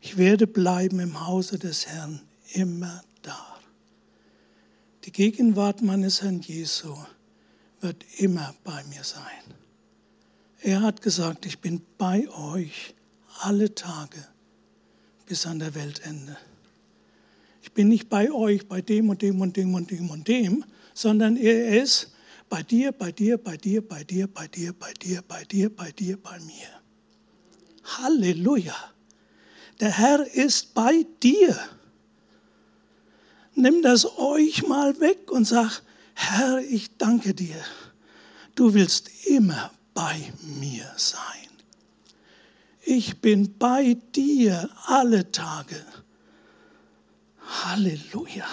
[0.00, 2.22] Ich werde bleiben im Hause des Herrn
[2.54, 3.60] immer da.
[5.04, 6.96] Die Gegenwart meines Herrn Jesu
[7.80, 9.22] wird immer bei mir sein.
[10.60, 12.94] Er hat gesagt, ich bin bei euch
[13.40, 14.26] alle Tage
[15.26, 16.36] bis an der Weltende.
[17.62, 20.64] Ich bin nicht bei euch, bei dem und dem und dem und dem und dem,
[20.94, 22.12] sondern er ist
[22.48, 25.90] bei dir, bei dir, bei dir, bei dir, bei dir, bei dir, bei dir, bei
[25.92, 26.68] dir, bei mir.
[27.84, 28.76] Halleluja.
[29.80, 31.58] Der Herr ist bei dir
[33.56, 35.82] nimm das euch mal weg und sag,
[36.18, 37.62] Herr, ich danke dir.
[38.54, 41.20] Du willst immer bei mir sein.
[42.82, 45.76] Ich bin bei dir alle Tage.
[47.64, 48.46] Halleluja.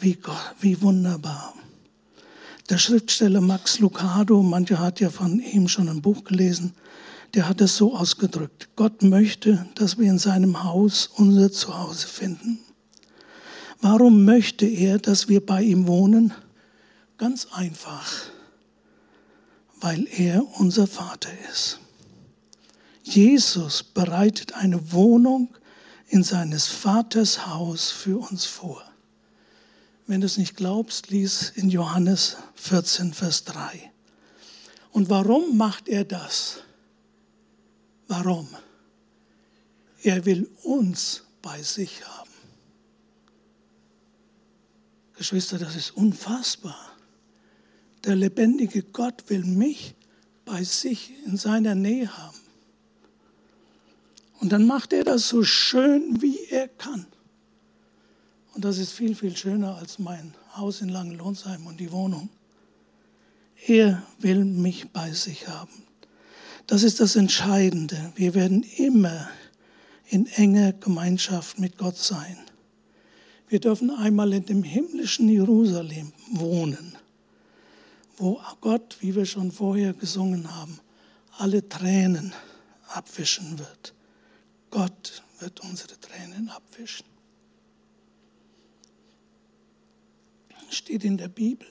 [0.00, 1.54] Wie, Gott, wie wunderbar.
[2.70, 6.72] Der Schriftsteller Max Lucado, manche hat ja von ihm schon ein Buch gelesen,
[7.34, 8.70] der hat es so ausgedrückt.
[8.76, 12.60] Gott möchte, dass wir in seinem Haus unser Zuhause finden.
[13.80, 16.34] Warum möchte er, dass wir bei ihm wohnen?
[17.16, 18.12] Ganz einfach,
[19.80, 21.78] weil er unser Vater ist.
[23.02, 25.48] Jesus bereitet eine Wohnung
[26.08, 28.82] in seines Vaters Haus für uns vor.
[30.06, 33.92] Wenn du es nicht glaubst, lies in Johannes 14, Vers 3.
[34.90, 36.62] Und warum macht er das?
[38.08, 38.48] Warum?
[40.02, 42.27] Er will uns bei sich haben.
[45.18, 46.78] Geschwister, das ist unfassbar.
[48.04, 49.94] Der lebendige Gott will mich
[50.44, 52.38] bei sich in seiner Nähe haben.
[54.40, 57.04] Und dann macht er das so schön, wie er kann.
[58.54, 62.28] Und das ist viel, viel schöner als mein Haus in Langenlohnsheim und die Wohnung.
[63.66, 65.82] Er will mich bei sich haben.
[66.68, 68.12] Das ist das Entscheidende.
[68.14, 69.28] Wir werden immer
[70.08, 72.38] in enger Gemeinschaft mit Gott sein.
[73.48, 76.96] Wir dürfen einmal in dem himmlischen Jerusalem wohnen,
[78.16, 80.78] wo Gott, wie wir schon vorher gesungen haben,
[81.38, 82.32] alle Tränen
[82.88, 83.94] abwischen wird.
[84.70, 87.06] Gott wird unsere Tränen abwischen.
[90.70, 91.66] Steht in der Bibel.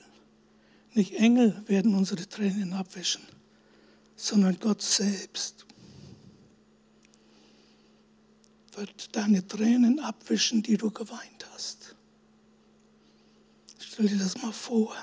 [0.94, 3.22] Nicht Engel werden unsere Tränen abwischen
[4.18, 5.64] sondern Gott selbst
[8.72, 11.37] wird deine Tränen abwischen, die du geweint.
[13.98, 14.94] Stell dir das mal vor.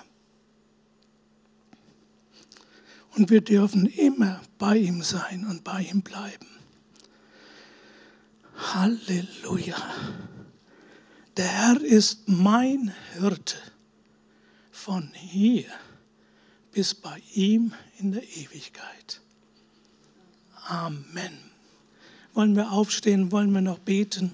[3.18, 6.48] Und wir dürfen immer bei ihm sein und bei ihm bleiben.
[8.56, 9.76] Halleluja.
[11.36, 13.58] Der Herr ist mein Hirte.
[14.72, 15.66] von hier
[16.72, 19.20] bis bei ihm in der Ewigkeit.
[20.70, 21.38] Amen.
[22.34, 23.34] Wollen wir aufstehen?
[23.34, 24.34] Wollen wir noch beten?